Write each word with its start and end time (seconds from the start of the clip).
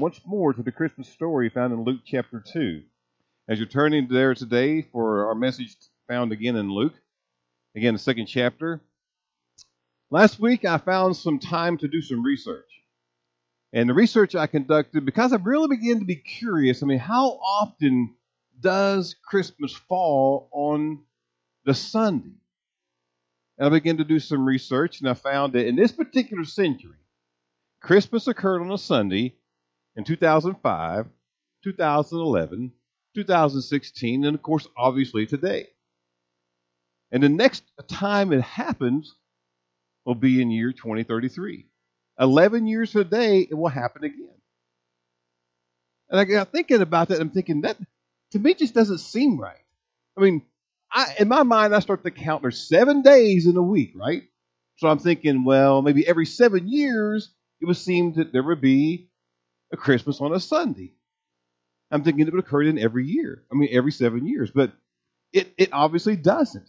once 0.00 0.20
more 0.26 0.52
to 0.52 0.62
the 0.62 0.72
Christmas 0.72 1.08
story 1.08 1.48
found 1.48 1.72
in 1.72 1.84
Luke 1.84 2.00
chapter 2.04 2.40
2. 2.40 2.82
As 3.48 3.58
you're 3.58 3.68
turning 3.68 4.08
there 4.08 4.34
today 4.34 4.82
for 4.82 5.28
our 5.28 5.34
message 5.34 5.76
found 6.08 6.32
again 6.32 6.56
in 6.56 6.70
Luke, 6.70 6.94
again, 7.74 7.94
the 7.94 7.98
second 7.98 8.26
chapter. 8.26 8.82
Last 10.10 10.38
week 10.38 10.64
I 10.64 10.78
found 10.78 11.16
some 11.16 11.38
time 11.38 11.78
to 11.78 11.88
do 11.88 12.02
some 12.02 12.22
research. 12.22 12.68
And 13.72 13.88
the 13.88 13.94
research 13.94 14.34
I 14.34 14.46
conducted, 14.46 15.04
because 15.04 15.32
I 15.32 15.36
really 15.36 15.76
began 15.76 16.00
to 16.00 16.04
be 16.04 16.16
curious, 16.16 16.82
I 16.82 16.86
mean, 16.86 16.98
how 16.98 17.30
often 17.30 18.14
does 18.60 19.16
Christmas 19.24 19.74
fall 19.74 20.48
on 20.52 21.04
the 21.64 21.74
Sunday? 21.74 22.36
And 23.58 23.66
I 23.66 23.70
began 23.70 23.96
to 23.96 24.04
do 24.04 24.18
some 24.18 24.44
research, 24.44 25.00
and 25.00 25.08
I 25.08 25.14
found 25.14 25.54
that 25.54 25.66
in 25.66 25.76
this 25.76 25.92
particular 25.92 26.44
century, 26.44 26.98
Christmas 27.80 28.26
occurred 28.26 28.62
on 28.62 28.70
a 28.70 28.78
Sunday 28.78 29.36
in 29.96 30.04
2005, 30.04 31.06
2011, 31.64 32.72
2016, 33.14 34.24
and 34.24 34.34
of 34.34 34.42
course, 34.42 34.68
obviously 34.76 35.26
today. 35.26 35.66
And 37.10 37.22
the 37.22 37.28
next 37.28 37.62
time 37.88 38.32
it 38.32 38.42
happens 38.42 39.14
will 40.04 40.14
be 40.14 40.42
in 40.42 40.50
year 40.50 40.72
2033. 40.72 41.66
11 42.18 42.66
years 42.66 42.92
today, 42.92 43.40
it 43.40 43.54
will 43.54 43.68
happen 43.68 44.04
again. 44.04 44.30
And 46.08 46.20
I 46.20 46.24
got 46.24 46.52
thinking 46.52 46.80
about 46.80 47.08
that. 47.08 47.20
I'm 47.20 47.30
thinking 47.30 47.62
that 47.62 47.76
to 48.32 48.38
me 48.38 48.54
just 48.54 48.74
doesn't 48.74 48.98
seem 48.98 49.38
right. 49.38 49.64
I 50.16 50.20
mean, 50.20 50.42
I, 50.90 51.14
in 51.18 51.28
my 51.28 51.42
mind, 51.42 51.74
I 51.74 51.80
start 51.80 52.04
to 52.04 52.10
count 52.10 52.42
there's 52.42 52.68
seven 52.68 53.02
days 53.02 53.46
in 53.46 53.56
a 53.56 53.62
week, 53.62 53.92
right? 53.96 54.22
So 54.76 54.88
I'm 54.88 54.98
thinking, 54.98 55.44
well, 55.44 55.82
maybe 55.82 56.06
every 56.06 56.26
seven 56.26 56.68
years, 56.68 57.30
it 57.60 57.66
would 57.66 57.76
seem 57.76 58.14
that 58.14 58.32
there 58.32 58.42
would 58.42 58.60
be 58.60 59.08
a 59.72 59.76
Christmas 59.76 60.20
on 60.20 60.34
a 60.34 60.40
Sunday. 60.40 60.92
I'm 61.90 62.02
thinking 62.02 62.26
it 62.26 62.32
would 62.32 62.44
occur 62.44 62.62
in 62.62 62.78
every 62.78 63.06
year. 63.06 63.44
I 63.50 63.54
mean, 63.54 63.68
every 63.72 63.92
seven 63.92 64.26
years, 64.26 64.50
but 64.50 64.72
it, 65.32 65.52
it 65.56 65.70
obviously 65.72 66.16
doesn't. 66.16 66.68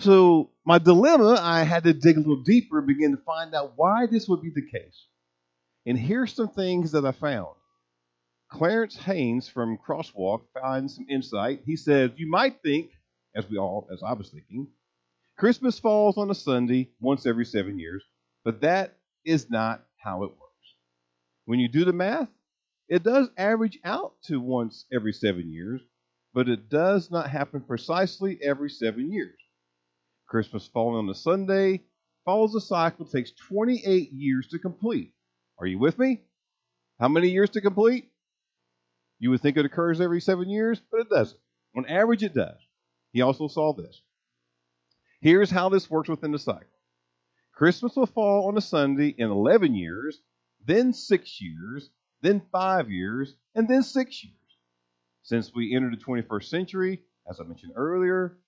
So 0.00 0.50
my 0.64 0.78
dilemma, 0.78 1.38
I 1.40 1.62
had 1.62 1.84
to 1.84 1.92
dig 1.92 2.16
a 2.16 2.20
little 2.20 2.42
deeper 2.42 2.78
and 2.78 2.86
begin 2.86 3.12
to 3.12 3.22
find 3.22 3.54
out 3.54 3.72
why 3.76 4.06
this 4.06 4.28
would 4.28 4.42
be 4.42 4.50
the 4.50 4.66
case. 4.66 5.06
And 5.86 5.98
here's 5.98 6.32
some 6.32 6.48
things 6.48 6.92
that 6.92 7.04
I 7.04 7.12
found. 7.12 7.54
Clarence 8.50 8.96
Haynes 8.96 9.48
from 9.48 9.78
Crosswalk 9.78 10.42
found 10.60 10.90
some 10.90 11.06
insight. 11.08 11.62
He 11.64 11.76
says, 11.76 12.10
You 12.16 12.28
might 12.28 12.62
think, 12.62 12.90
as 13.34 13.48
we 13.48 13.58
all, 13.58 13.88
as 13.92 14.02
I 14.02 14.12
was 14.14 14.28
thinking, 14.28 14.68
Christmas 15.38 15.78
falls 15.78 16.18
on 16.18 16.30
a 16.30 16.34
Sunday 16.34 16.90
once 17.00 17.26
every 17.26 17.44
seven 17.44 17.78
years, 17.78 18.02
but 18.44 18.60
that 18.62 18.98
is 19.24 19.50
not 19.50 19.82
how 19.96 20.24
it 20.24 20.30
works. 20.30 20.49
When 21.44 21.58
you 21.58 21.68
do 21.68 21.84
the 21.84 21.92
math, 21.92 22.28
it 22.88 23.02
does 23.02 23.28
average 23.36 23.78
out 23.84 24.14
to 24.24 24.40
once 24.40 24.84
every 24.92 25.12
seven 25.12 25.50
years, 25.52 25.80
but 26.34 26.48
it 26.48 26.68
does 26.68 27.10
not 27.10 27.30
happen 27.30 27.60
precisely 27.60 28.38
every 28.42 28.70
seven 28.70 29.12
years. 29.12 29.38
Christmas 30.26 30.68
falling 30.68 30.96
on 30.96 31.08
a 31.10 31.14
Sunday 31.14 31.82
follows 32.24 32.54
a 32.54 32.60
cycle 32.60 33.04
that 33.04 33.12
takes 33.12 33.32
28 33.32 34.12
years 34.12 34.48
to 34.48 34.58
complete. 34.58 35.12
Are 35.58 35.66
you 35.66 35.78
with 35.78 35.98
me? 35.98 36.22
How 36.98 37.08
many 37.08 37.30
years 37.30 37.50
to 37.50 37.60
complete? 37.60 38.10
You 39.18 39.30
would 39.30 39.40
think 39.40 39.56
it 39.56 39.64
occurs 39.64 40.00
every 40.00 40.20
seven 40.20 40.48
years, 40.48 40.80
but 40.90 41.00
it 41.00 41.10
doesn't. 41.10 41.40
On 41.76 41.86
average, 41.86 42.22
it 42.22 42.34
does. 42.34 42.58
He 43.12 43.20
also 43.20 43.48
saw 43.48 43.72
this. 43.72 44.02
Here's 45.20 45.50
how 45.50 45.68
this 45.68 45.90
works 45.90 46.08
within 46.08 46.32
the 46.32 46.38
cycle 46.38 46.66
Christmas 47.54 47.94
will 47.94 48.06
fall 48.06 48.48
on 48.48 48.56
a 48.56 48.62
Sunday 48.62 49.08
in 49.08 49.30
11 49.30 49.74
years, 49.74 50.20
then 50.66 50.92
six 50.92 51.40
years, 51.40 51.90
then 52.22 52.42
five 52.52 52.90
years, 52.90 53.34
and 53.54 53.68
then 53.68 53.82
six 53.82 54.22
years. 54.22 54.34
Since 55.22 55.54
we 55.54 55.74
entered 55.74 55.92
the 55.92 56.04
21st 56.04 56.44
century, 56.44 57.02
as 57.28 57.40
I 57.40 57.44
mentioned 57.44 57.72
earlier, 57.76 58.38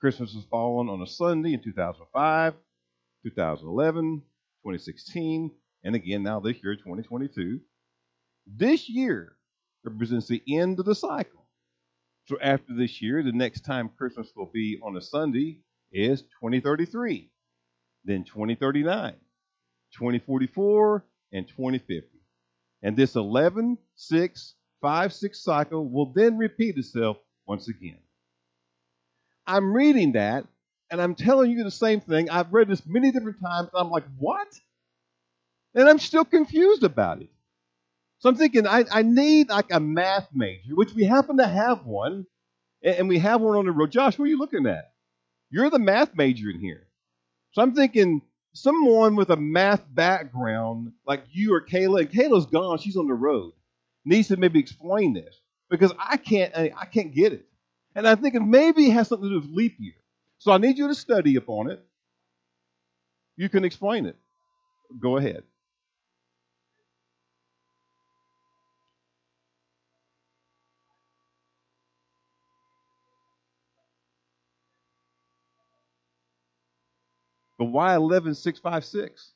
Christmas 0.00 0.32
has 0.34 0.44
fallen 0.44 0.88
on 0.88 1.02
a 1.02 1.06
Sunday 1.06 1.52
in 1.52 1.62
2005, 1.62 2.54
2011, 3.24 4.22
2016, 4.64 5.50
and 5.84 5.94
again 5.94 6.22
now 6.22 6.40
this 6.40 6.56
year, 6.62 6.74
2022. 6.74 7.60
This 8.46 8.88
year 8.88 9.36
represents 9.84 10.28
the 10.28 10.42
end 10.48 10.78
of 10.78 10.86
the 10.86 10.94
cycle. 10.94 11.46
So 12.26 12.38
after 12.40 12.74
this 12.74 13.02
year, 13.02 13.22
the 13.22 13.32
next 13.32 13.64
time 13.64 13.90
Christmas 13.96 14.30
will 14.34 14.50
be 14.52 14.78
on 14.82 14.96
a 14.96 15.00
Sunday 15.00 15.60
is 15.92 16.22
2033, 16.22 17.30
then 18.04 18.24
2039, 18.24 19.12
2044, 19.92 21.04
and 21.32 21.46
2050. 21.48 22.06
And 22.82 22.96
this 22.96 23.16
11, 23.16 23.78
6, 23.96 24.54
5, 24.80 25.12
6 25.12 25.42
cycle 25.42 25.88
will 25.88 26.12
then 26.14 26.38
repeat 26.38 26.76
itself 26.76 27.18
once 27.46 27.68
again. 27.68 27.98
I'm 29.46 29.72
reading 29.72 30.12
that 30.12 30.44
and 30.90 31.00
I'm 31.00 31.14
telling 31.14 31.50
you 31.50 31.64
the 31.64 31.70
same 31.70 32.00
thing. 32.00 32.30
I've 32.30 32.52
read 32.52 32.68
this 32.68 32.82
many 32.86 33.10
different 33.10 33.40
times. 33.40 33.68
I'm 33.74 33.90
like, 33.90 34.04
what? 34.18 34.48
And 35.74 35.88
I'm 35.88 35.98
still 35.98 36.24
confused 36.24 36.82
about 36.82 37.20
it. 37.20 37.30
So 38.18 38.28
I'm 38.28 38.36
thinking 38.36 38.66
I, 38.66 38.84
I 38.90 39.02
need 39.02 39.48
like 39.48 39.72
a 39.72 39.80
math 39.80 40.28
major, 40.34 40.74
which 40.74 40.92
we 40.92 41.04
happen 41.04 41.38
to 41.38 41.46
have 41.46 41.86
one, 41.86 42.26
and 42.82 43.08
we 43.08 43.18
have 43.18 43.40
one 43.40 43.56
on 43.56 43.66
the 43.66 43.72
road. 43.72 43.90
Josh, 43.92 44.18
what 44.18 44.26
are 44.26 44.28
you 44.28 44.38
looking 44.38 44.66
at? 44.66 44.92
You're 45.50 45.70
the 45.70 45.78
math 45.78 46.14
major 46.14 46.50
in 46.50 46.60
here. 46.60 46.86
So 47.52 47.62
I'm 47.62 47.74
thinking 47.74 48.22
someone 48.52 49.16
with 49.16 49.30
a 49.30 49.36
math 49.36 49.82
background 49.92 50.92
like 51.06 51.24
you 51.32 51.54
or 51.54 51.64
Kayla, 51.64 52.00
and 52.00 52.10
Kayla's 52.10 52.46
gone, 52.46 52.78
she's 52.78 52.96
on 52.96 53.06
the 53.06 53.14
road, 53.14 53.52
needs 54.04 54.28
to 54.28 54.36
maybe 54.36 54.58
explain 54.58 55.12
this 55.12 55.40
because 55.68 55.92
I 55.98 56.16
can't 56.16 56.54
I 56.56 56.86
can't 56.86 57.14
get 57.14 57.32
it. 57.32 57.46
And 57.94 58.06
I 58.06 58.14
think 58.14 58.34
it 58.34 58.40
maybe 58.40 58.88
has 58.90 59.08
something 59.08 59.28
to 59.28 59.40
do 59.40 59.40
with 59.40 59.56
leap 59.56 59.76
year. 59.78 59.94
So 60.38 60.52
I 60.52 60.58
need 60.58 60.78
you 60.78 60.88
to 60.88 60.94
study 60.94 61.36
upon 61.36 61.70
it. 61.70 61.84
You 63.36 63.48
can 63.48 63.64
explain 63.64 64.06
it. 64.06 64.16
Go 65.00 65.16
ahead. 65.16 65.42
But 77.60 77.66
why 77.66 77.92
11656? 77.98 79.32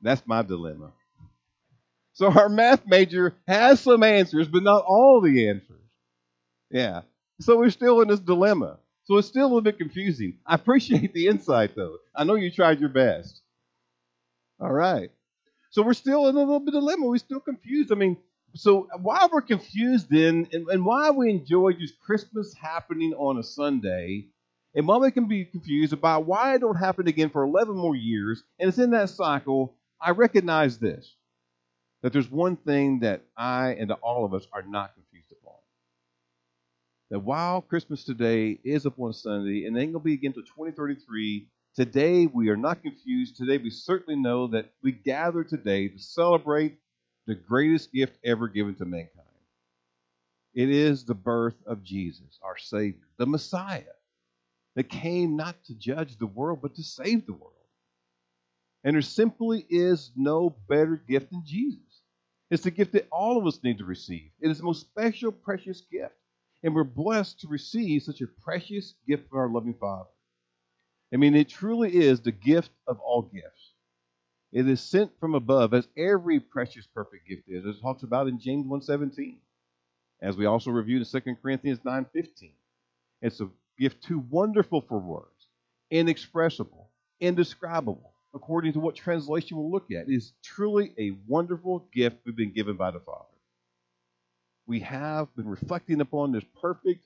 That's 0.00 0.22
my 0.26 0.40
dilemma. 0.40 0.92
So 2.14 2.32
our 2.32 2.48
math 2.48 2.86
major 2.86 3.36
has 3.46 3.78
some 3.78 4.02
answers, 4.02 4.48
but 4.48 4.62
not 4.62 4.86
all 4.88 5.20
the 5.20 5.50
answers. 5.50 5.82
Yeah. 6.70 7.02
So 7.42 7.58
we're 7.58 7.68
still 7.68 8.00
in 8.00 8.08
this 8.08 8.20
dilemma. 8.20 8.78
So 9.04 9.18
it's 9.18 9.28
still 9.28 9.42
a 9.42 9.48
little 9.48 9.60
bit 9.60 9.76
confusing. 9.76 10.38
I 10.46 10.54
appreciate 10.54 11.12
the 11.12 11.26
insight, 11.26 11.76
though. 11.76 11.98
I 12.16 12.24
know 12.24 12.36
you 12.36 12.50
tried 12.50 12.80
your 12.80 12.88
best. 12.88 13.42
All 14.58 14.72
right. 14.72 15.10
So 15.68 15.82
we're 15.82 15.92
still 15.92 16.26
in 16.28 16.36
a 16.36 16.38
little 16.38 16.60
bit 16.60 16.74
of 16.74 16.80
dilemma. 16.80 17.04
We're 17.04 17.18
still 17.18 17.40
confused. 17.40 17.92
I 17.92 17.96
mean, 17.96 18.16
so 18.54 18.88
why 19.02 19.28
we're 19.30 19.42
confused 19.42 20.08
then, 20.08 20.48
and, 20.54 20.66
and 20.68 20.86
why 20.86 21.10
we 21.10 21.28
enjoy 21.28 21.72
just 21.74 22.00
Christmas 22.00 22.54
happening 22.54 23.12
on 23.12 23.36
a 23.36 23.42
Sunday, 23.42 24.28
and 24.78 24.86
we 24.86 25.10
can 25.10 25.26
be 25.26 25.44
confused 25.44 25.92
about 25.92 26.24
why 26.24 26.54
it 26.54 26.60
don't 26.60 26.76
happen 26.76 27.08
again 27.08 27.30
for 27.30 27.42
11 27.42 27.74
more 27.76 27.96
years, 27.96 28.44
and 28.60 28.68
it's 28.68 28.78
in 28.78 28.92
that 28.92 29.10
cycle, 29.10 29.74
I 30.00 30.12
recognize 30.12 30.78
this 30.78 31.16
that 32.02 32.12
there's 32.12 32.30
one 32.30 32.54
thing 32.54 33.00
that 33.00 33.22
I 33.36 33.70
and 33.70 33.90
all 33.90 34.24
of 34.24 34.34
us 34.34 34.46
are 34.52 34.62
not 34.62 34.94
confused 34.94 35.32
upon. 35.32 35.56
That 37.10 37.18
while 37.18 37.60
Christmas 37.60 38.04
today 38.04 38.60
is 38.62 38.86
upon 38.86 39.14
Sunday 39.14 39.64
and 39.64 39.76
ain't 39.76 39.94
to 39.94 39.98
be 39.98 40.14
again 40.14 40.28
until 40.28 40.44
2033, 40.44 41.48
today 41.74 42.26
we 42.26 42.48
are 42.48 42.56
not 42.56 42.80
confused. 42.80 43.34
Today 43.34 43.58
we 43.58 43.70
certainly 43.70 44.20
know 44.20 44.46
that 44.46 44.70
we 44.80 44.92
gather 44.92 45.42
today 45.42 45.88
to 45.88 45.98
celebrate 45.98 46.78
the 47.26 47.34
greatest 47.34 47.92
gift 47.92 48.16
ever 48.24 48.46
given 48.46 48.76
to 48.76 48.84
mankind. 48.84 49.26
It 50.54 50.70
is 50.70 51.04
the 51.04 51.14
birth 51.14 51.56
of 51.66 51.82
Jesus, 51.82 52.38
our 52.44 52.56
Savior, 52.56 53.08
the 53.16 53.26
Messiah, 53.26 53.82
that 54.78 54.88
came 54.88 55.34
not 55.34 55.56
to 55.64 55.74
judge 55.74 56.16
the 56.18 56.26
world, 56.26 56.60
but 56.62 56.76
to 56.76 56.84
save 56.84 57.26
the 57.26 57.32
world. 57.32 57.52
And 58.84 58.94
there 58.94 59.02
simply 59.02 59.66
is 59.68 60.12
no 60.14 60.54
better 60.68 60.94
gift 60.94 61.32
than 61.32 61.42
Jesus. 61.44 61.80
It's 62.48 62.62
the 62.62 62.70
gift 62.70 62.92
that 62.92 63.08
all 63.10 63.38
of 63.38 63.46
us 63.48 63.58
need 63.64 63.78
to 63.78 63.84
receive. 63.84 64.30
It 64.40 64.52
is 64.52 64.58
the 64.58 64.64
most 64.64 64.82
special, 64.82 65.32
precious 65.32 65.80
gift. 65.90 66.14
And 66.62 66.76
we're 66.76 66.84
blessed 66.84 67.40
to 67.40 67.48
receive 67.48 68.04
such 68.04 68.20
a 68.20 68.28
precious 68.28 68.94
gift 69.04 69.28
from 69.28 69.40
our 69.40 69.48
loving 69.48 69.74
Father. 69.74 70.10
I 71.12 71.16
mean, 71.16 71.34
it 71.34 71.48
truly 71.48 71.96
is 71.96 72.20
the 72.20 72.30
gift 72.30 72.70
of 72.86 73.00
all 73.00 73.22
gifts. 73.22 73.72
It 74.52 74.68
is 74.68 74.80
sent 74.80 75.10
from 75.18 75.34
above, 75.34 75.74
as 75.74 75.88
every 75.96 76.38
precious, 76.38 76.86
perfect 76.86 77.26
gift 77.28 77.48
is, 77.48 77.66
as 77.66 77.78
it 77.78 77.82
talks 77.82 78.04
about 78.04 78.28
in 78.28 78.38
James 78.38 78.64
1.17, 78.64 79.38
as 80.22 80.36
we 80.36 80.46
also 80.46 80.70
reviewed 80.70 81.04
in 81.04 81.20
2 81.20 81.34
Corinthians 81.42 81.80
9.15. 81.80 82.52
It's 83.22 83.40
a 83.40 83.48
gift 83.78 84.02
too 84.02 84.24
wonderful 84.30 84.80
for 84.80 84.98
words, 84.98 85.48
inexpressible, 85.90 86.90
indescribable, 87.20 88.12
according 88.34 88.72
to 88.74 88.80
what 88.80 88.94
translation 88.94 89.56
we'll 89.56 89.70
look 89.70 89.90
at. 89.90 90.08
Is 90.08 90.32
truly 90.42 90.92
a 90.98 91.16
wonderful 91.26 91.88
gift 91.92 92.18
we've 92.24 92.36
been 92.36 92.52
given 92.52 92.76
by 92.76 92.90
the 92.90 93.00
Father. 93.00 93.24
We 94.66 94.80
have 94.80 95.34
been 95.34 95.48
reflecting 95.48 96.00
upon 96.00 96.32
this 96.32 96.44
perfect, 96.60 97.00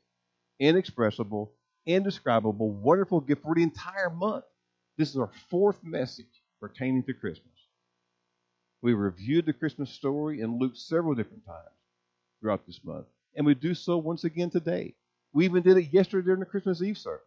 inexpressible, 0.59 1.53
indescribable, 1.87 2.71
wonderful 2.71 3.21
gift 3.21 3.43
for 3.43 3.55
the 3.55 3.63
entire 3.63 4.11
month. 4.11 4.45
This 4.99 5.11
is 5.11 5.17
our 5.17 5.31
fourth 5.49 5.83
message 5.85 6.27
pertaining 6.61 7.05
to 7.05 7.15
Christmas. 7.15 7.47
We 8.83 8.95
reviewed 8.95 9.47
the 9.47 9.53
Christmas 9.53 9.91
story 9.91 10.41
in 10.41 10.59
Luke 10.59 10.73
several 10.75 11.15
different 11.15 11.47
times 11.47 11.71
throughout 12.41 12.67
this 12.67 12.81
month, 12.83 13.07
and 13.37 13.47
we 13.47 13.55
do 13.55 13.75
so 13.75 13.97
once 13.97 14.25
again 14.25 14.51
today. 14.51 14.95
We 15.32 15.44
even 15.46 15.62
did 15.62 15.76
it 15.76 15.93
yesterday 15.93 16.25
during 16.25 16.40
the 16.40 16.46
Christmas 16.46 16.82
Eve 16.82 16.99
service. 16.99 17.26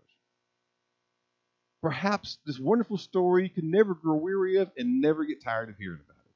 Perhaps 1.82 2.40
this 2.46 2.60
wonderful 2.60 2.98
story 2.98 3.44
you 3.44 3.50
can 3.50 3.70
never 3.70 3.94
grow 3.94 4.16
weary 4.16 4.58
of 4.58 4.72
and 4.78 5.02
never 5.02 5.24
get 5.24 5.44
tired 5.44 5.70
of 5.70 5.78
hearing 5.78 6.00
about 6.04 6.18
it. 6.26 6.32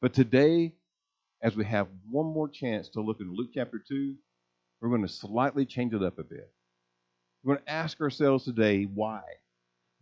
But 0.00 0.14
today, 0.14 0.72
as 1.42 1.56
we 1.56 1.64
have 1.66 1.88
one 2.10 2.26
more 2.26 2.48
chance 2.48 2.88
to 2.90 3.00
look 3.00 3.20
in 3.20 3.34
Luke 3.34 3.50
chapter 3.54 3.78
2, 3.78 4.14
we're 4.80 4.88
going 4.88 5.02
to 5.02 5.08
slightly 5.08 5.66
change 5.66 5.92
it 5.92 6.02
up 6.02 6.18
a 6.18 6.24
bit. 6.24 6.50
We're 7.42 7.54
going 7.54 7.64
to 7.66 7.72
ask 7.72 8.00
ourselves 8.00 8.44
today 8.44 8.84
why. 8.84 9.22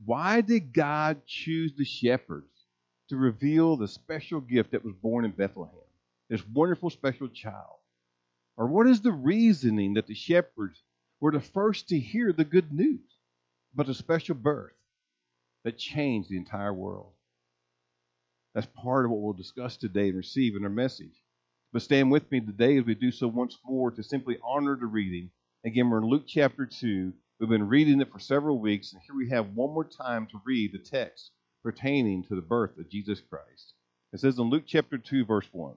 Why 0.05 0.41
did 0.41 0.73
God 0.73 1.23
choose 1.27 1.73
the 1.77 1.85
shepherds 1.85 2.67
to 3.09 3.17
reveal 3.17 3.77
the 3.77 3.89
special 3.89 4.41
gift 4.41 4.73
that 4.73 4.85
was 4.85 4.95
born 4.95 5.25
in 5.25 5.33
Bethlehem? 5.33 5.75
This 6.29 6.47
wonderful 6.47 6.91
special 6.91 7.29
child. 7.29 7.78
Or 8.59 8.67
what 8.67 8.89
is 8.89 9.01
the 9.01 9.13
reasoning 9.13 9.95
that 9.95 10.09
the 10.09 10.17
shepherds 10.17 10.83
were 11.21 11.31
the 11.31 11.41
first 11.41 11.89
to 11.91 11.99
hear 11.99 12.33
the 12.33 12.45
good 12.45 12.73
news 12.73 13.17
about 13.73 13.89
a 13.89 13.95
special 13.95 14.35
birth 14.35 14.75
that 15.63 15.79
changed 15.79 16.29
the 16.29 16.39
entire 16.39 16.75
world? 16.75 17.13
That's 18.55 18.67
part 18.67 19.05
of 19.05 19.13
what 19.13 19.21
we'll 19.21 19.35
discuss 19.35 19.77
today 19.77 20.09
and 20.09 20.17
receive 20.17 20.57
in 20.57 20.65
our 20.65 20.71
message. 20.71 21.23
But 21.73 21.83
stand 21.83 22.11
with 22.11 22.29
me 22.33 22.41
today 22.41 22.77
as 22.79 22.85
we 22.85 22.97
do 22.97 23.13
so 23.13 23.29
once 23.29 23.57
more 23.65 23.93
to 23.93 24.03
simply 24.03 24.39
honor 24.43 24.75
the 24.75 24.87
reading. 24.87 25.31
Again, 25.65 25.89
we're 25.89 25.99
in 25.99 26.09
Luke 26.09 26.25
chapter 26.27 26.67
2. 26.67 27.13
We've 27.39 27.49
been 27.49 27.69
reading 27.69 28.01
it 28.01 28.11
for 28.11 28.19
several 28.19 28.59
weeks, 28.59 28.93
and 28.93 29.01
here 29.03 29.15
we 29.15 29.29
have 29.29 29.55
one 29.55 29.73
more 29.73 29.85
time 29.85 30.27
to 30.33 30.43
read 30.45 30.73
the 30.73 30.79
text 30.79 31.31
pertaining 31.63 32.25
to 32.25 32.35
the 32.35 32.43
birth 32.43 32.77
of 32.77 32.91
Jesus 32.91 33.21
Christ. 33.21 33.75
It 34.13 34.19
says 34.19 34.37
in 34.37 34.51
Luke 34.51 34.65
chapter 34.67 34.99
2, 34.99 35.27
verse 35.27 35.47
1 35.53 35.77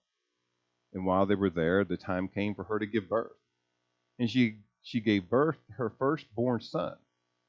And 0.93 1.05
while 1.05 1.25
they 1.25 1.35
were 1.35 1.49
there, 1.49 1.83
the 1.83 1.97
time 1.97 2.27
came 2.27 2.53
for 2.53 2.63
her 2.65 2.79
to 2.79 2.85
give 2.85 3.09
birth. 3.09 3.31
And 4.19 4.29
she, 4.29 4.57
she 4.83 4.99
gave 4.99 5.29
birth 5.29 5.57
to 5.67 5.73
her 5.73 5.89
firstborn 5.89 6.61
son, 6.61 6.95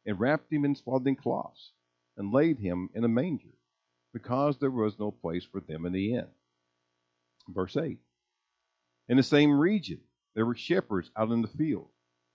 and 0.07 0.19
wrapped 0.19 0.53
him 0.53 0.65
in 0.65 0.75
swaddling 0.75 1.17
cloths, 1.17 1.73
and 2.17 2.33
laid 2.33 2.59
him 2.59 2.91
in 2.95 3.05
a 3.05 3.09
manger, 3.09 3.55
because 4.13 4.59
there 4.59 4.71
was 4.71 4.99
no 4.99 5.11
place 5.11 5.45
for 5.45 5.61
them 5.61 5.87
in 5.87 5.93
the 5.93 6.15
inn. 6.15 6.29
Verse 7.49 7.77
8 7.77 7.99
In 9.09 9.17
the 9.17 9.23
same 9.23 9.59
region, 9.59 10.01
there 10.35 10.47
were 10.47 10.55
shepherds 10.55 11.11
out 11.17 11.31
in 11.31 11.43
the 11.43 11.49
field, 11.49 11.89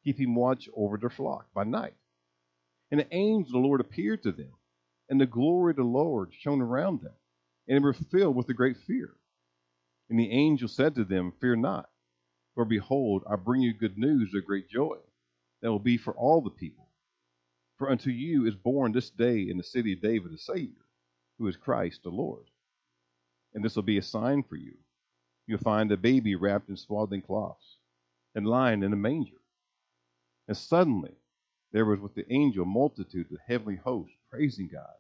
keeping 0.03 0.35
watch 0.35 0.69
over 0.75 0.97
their 0.97 1.09
flock 1.09 1.47
by 1.53 1.63
night. 1.63 1.95
And 2.91 3.01
an 3.01 3.07
angel 3.11 3.47
of 3.47 3.61
the 3.61 3.67
Lord 3.67 3.81
appeared 3.81 4.23
to 4.23 4.31
them, 4.31 4.53
and 5.09 5.19
the 5.19 5.25
glory 5.25 5.71
of 5.71 5.77
the 5.77 5.83
Lord 5.83 6.33
shone 6.33 6.61
around 6.61 7.01
them, 7.01 7.13
and 7.67 7.77
they 7.77 7.83
were 7.83 7.93
filled 7.93 8.35
with 8.35 8.49
a 8.49 8.53
great 8.53 8.77
fear. 8.77 9.15
And 10.09 10.19
the 10.19 10.31
angel 10.31 10.67
said 10.67 10.95
to 10.95 11.03
them, 11.03 11.33
Fear 11.41 11.57
not, 11.57 11.89
for 12.55 12.65
behold, 12.65 13.23
I 13.29 13.35
bring 13.35 13.61
you 13.61 13.73
good 13.73 13.97
news 13.97 14.33
of 14.33 14.45
great 14.45 14.69
joy 14.69 14.97
that 15.61 15.71
will 15.71 15.79
be 15.79 15.97
for 15.97 16.13
all 16.13 16.41
the 16.41 16.49
people. 16.49 16.89
For 17.77 17.89
unto 17.89 18.09
you 18.09 18.45
is 18.47 18.55
born 18.55 18.91
this 18.91 19.09
day 19.09 19.49
in 19.49 19.57
the 19.57 19.63
city 19.63 19.93
of 19.93 20.01
David 20.01 20.31
a 20.33 20.37
Savior, 20.37 20.85
who 21.37 21.47
is 21.47 21.57
Christ 21.57 22.01
the 22.03 22.09
Lord. 22.09 22.45
And 23.53 23.63
this 23.63 23.75
will 23.75 23.83
be 23.83 23.97
a 23.97 24.03
sign 24.03 24.43
for 24.43 24.55
you 24.55 24.75
you'll 25.47 25.59
find 25.59 25.91
a 25.91 25.97
baby 25.97 26.35
wrapped 26.35 26.69
in 26.69 26.77
swaddling 26.77 27.21
cloths 27.21 27.77
and 28.35 28.45
lying 28.45 28.83
in 28.83 28.93
a 28.93 28.97
manger. 28.97 29.41
And 30.47 30.55
suddenly 30.55 31.15
there 31.71 31.85
was 31.85 31.99
with 31.99 32.15
the 32.15 32.31
angel 32.31 32.65
multitude 32.65 33.31
of 33.31 33.37
heavenly 33.47 33.77
hosts 33.77 34.15
praising 34.29 34.69
God 34.71 34.95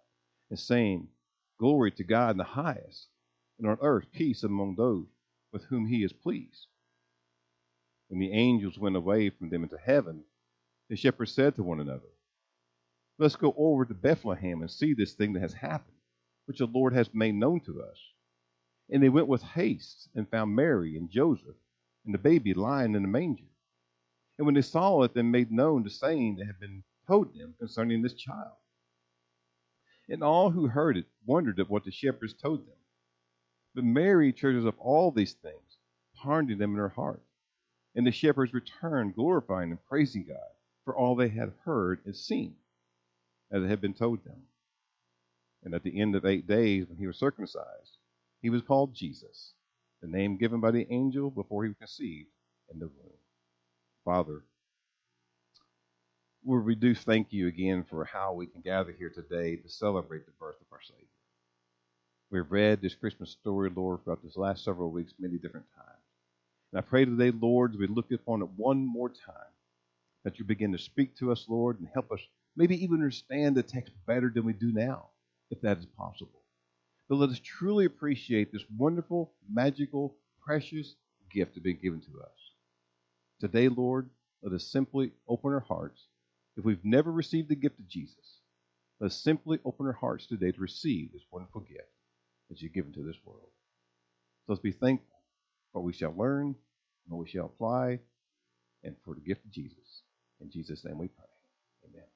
and 0.49 0.57
saying, 0.57 1.07
Glory 1.59 1.91
to 1.91 2.03
God 2.03 2.31
in 2.31 2.37
the 2.37 2.43
highest, 2.43 3.07
and 3.57 3.67
on 3.67 3.77
earth 3.81 4.05
peace 4.11 4.43
among 4.43 4.75
those 4.75 5.07
with 5.51 5.63
whom 5.65 5.87
he 5.87 6.03
is 6.03 6.13
pleased. 6.13 6.67
When 8.09 8.19
the 8.19 8.31
angels 8.31 8.77
went 8.77 8.95
away 8.95 9.29
from 9.29 9.49
them 9.49 9.63
into 9.63 9.77
heaven, 9.77 10.23
the 10.89 10.95
shepherds 10.95 11.33
said 11.33 11.55
to 11.55 11.63
one 11.63 11.79
another, 11.79 12.09
Let's 13.19 13.35
go 13.35 13.53
over 13.57 13.83
to 13.85 13.93
Bethlehem 13.93 14.61
and 14.61 14.69
see 14.69 14.93
this 14.93 15.13
thing 15.13 15.33
that 15.33 15.41
has 15.41 15.53
happened, 15.53 15.97
which 16.45 16.59
the 16.59 16.67
Lord 16.67 16.93
has 16.93 17.13
made 17.13 17.35
known 17.35 17.59
to 17.61 17.81
us. 17.81 17.97
And 18.89 19.01
they 19.03 19.09
went 19.09 19.27
with 19.27 19.41
haste 19.41 20.07
and 20.15 20.29
found 20.29 20.55
Mary 20.55 20.95
and 20.95 21.09
Joseph 21.09 21.55
and 22.05 22.13
the 22.13 22.19
baby 22.19 22.53
lying 22.53 22.95
in 22.95 23.01
the 23.01 23.07
manger. 23.07 23.43
And 24.37 24.45
when 24.45 24.55
they 24.55 24.61
saw 24.61 25.01
it, 25.01 25.13
they 25.13 25.23
made 25.23 25.51
known 25.51 25.83
the 25.83 25.89
saying 25.89 26.35
that 26.37 26.45
had 26.45 26.59
been 26.59 26.83
told 27.07 27.37
them 27.37 27.55
concerning 27.59 28.01
this 28.01 28.13
child. 28.13 28.55
And 30.07 30.23
all 30.23 30.51
who 30.51 30.67
heard 30.67 30.95
it 30.95 31.05
wondered 31.25 31.59
at 31.59 31.69
what 31.69 31.83
the 31.83 31.91
shepherds 31.91 32.33
told 32.33 32.61
them. 32.65 32.77
But 33.77 33.85
Mary 33.85 34.33
treasures 34.33 34.65
up 34.65 34.73
all 34.79 35.11
these 35.11 35.33
things, 35.33 35.77
pondering 36.15 36.57
them 36.57 36.71
in 36.71 36.77
her 36.77 36.89
heart. 36.89 37.21
And 37.93 38.07
the 38.07 38.11
shepherds 38.11 38.51
returned, 38.51 39.13
glorifying 39.13 39.69
and 39.69 39.85
praising 39.87 40.23
God 40.23 40.49
for 40.83 40.97
all 40.97 41.15
they 41.15 41.27
had 41.27 41.53
heard 41.63 41.99
and 42.03 42.15
seen, 42.15 42.55
as 43.51 43.61
it 43.61 43.69
had 43.69 43.79
been 43.79 43.93
told 43.93 44.23
them. 44.23 44.41
And 45.63 45.75
at 45.75 45.83
the 45.83 46.01
end 46.01 46.15
of 46.15 46.25
eight 46.25 46.47
days, 46.47 46.87
when 46.87 46.97
he 46.97 47.05
was 47.05 47.19
circumcised, 47.19 47.97
he 48.41 48.49
was 48.49 48.63
called 48.63 48.95
Jesus, 48.95 49.53
the 50.01 50.07
name 50.07 50.37
given 50.37 50.59
by 50.59 50.71
the 50.71 50.91
angel 50.91 51.29
before 51.29 51.63
he 51.63 51.69
was 51.69 51.77
conceived 51.77 52.29
in 52.73 52.79
the 52.79 52.87
womb. 52.87 53.13
Father, 54.03 54.41
we 56.43 56.73
do 56.73 56.95
thank 56.95 57.31
you 57.31 57.47
again 57.47 57.85
for 57.87 58.05
how 58.05 58.33
we 58.33 58.47
can 58.47 58.61
gather 58.61 58.91
here 58.91 59.11
today 59.11 59.55
to 59.55 59.69
celebrate 59.69 60.25
the 60.25 60.31
birth 60.39 60.59
of 60.61 60.67
our 60.71 60.81
Savior. 60.81 61.06
We've 62.29 62.51
read 62.51 62.81
this 62.81 62.93
Christmas 62.93 63.31
story, 63.31 63.69
Lord, 63.73 64.03
throughout 64.03 64.21
this 64.21 64.35
last 64.35 64.65
several 64.65 64.91
weeks 64.91 65.13
many 65.17 65.37
different 65.37 65.65
times. 65.73 66.03
And 66.73 66.79
I 66.79 66.81
pray 66.81 67.05
today, 67.05 67.31
Lord, 67.31 67.71
as 67.71 67.77
we 67.77 67.87
look 67.87 68.11
upon 68.11 68.41
it 68.41 68.49
one 68.57 68.85
more 68.85 69.07
time, 69.07 69.53
that 70.25 70.37
you 70.37 70.43
begin 70.43 70.73
to 70.73 70.77
speak 70.77 71.15
to 71.17 71.31
us, 71.31 71.45
Lord, 71.47 71.79
and 71.79 71.87
help 71.93 72.11
us 72.11 72.19
maybe 72.57 72.83
even 72.83 72.95
understand 72.95 73.55
the 73.55 73.63
text 73.63 73.93
better 74.05 74.29
than 74.29 74.43
we 74.43 74.51
do 74.51 74.73
now, 74.73 75.05
if 75.51 75.61
that 75.61 75.77
is 75.77 75.85
possible. 75.85 76.41
But 77.07 77.15
let 77.15 77.29
us 77.29 77.39
truly 77.39 77.85
appreciate 77.85 78.51
this 78.51 78.65
wonderful, 78.77 79.31
magical, 79.49 80.17
precious 80.45 80.95
gift 81.31 81.53
that 81.53 81.61
has 81.61 81.63
been 81.63 81.81
given 81.81 82.01
to 82.01 82.21
us. 82.23 82.51
Today, 83.39 83.69
Lord, 83.69 84.09
let 84.43 84.51
us 84.51 84.65
simply 84.65 85.13
open 85.29 85.53
our 85.53 85.61
hearts. 85.61 86.01
If 86.57 86.65
we've 86.65 86.83
never 86.83 87.09
received 87.09 87.47
the 87.47 87.55
gift 87.55 87.79
of 87.79 87.87
Jesus, 87.87 88.41
let 88.99 89.07
us 89.07 89.15
simply 89.15 89.59
open 89.63 89.85
our 89.85 89.93
hearts 89.93 90.27
today 90.27 90.51
to 90.51 90.59
receive 90.59 91.13
this 91.13 91.23
wonderful 91.31 91.61
gift 91.61 91.87
that 92.49 92.61
you've 92.61 92.73
given 92.73 92.93
to 92.93 93.03
this 93.03 93.17
world. 93.25 93.49
So 94.45 94.53
let's 94.53 94.61
be 94.61 94.71
thankful 94.71 95.19
for 95.71 95.81
what 95.81 95.85
we 95.85 95.93
shall 95.93 96.13
learn, 96.15 96.47
and 96.47 96.55
what 97.07 97.19
we 97.19 97.29
shall 97.29 97.45
apply, 97.45 97.99
and 98.83 98.95
for 99.03 99.13
the 99.13 99.21
gift 99.21 99.45
of 99.45 99.51
Jesus. 99.51 100.01
In 100.41 100.49
Jesus' 100.49 100.85
name 100.85 100.97
we 100.97 101.07
pray. 101.07 101.25
Amen. 101.89 102.07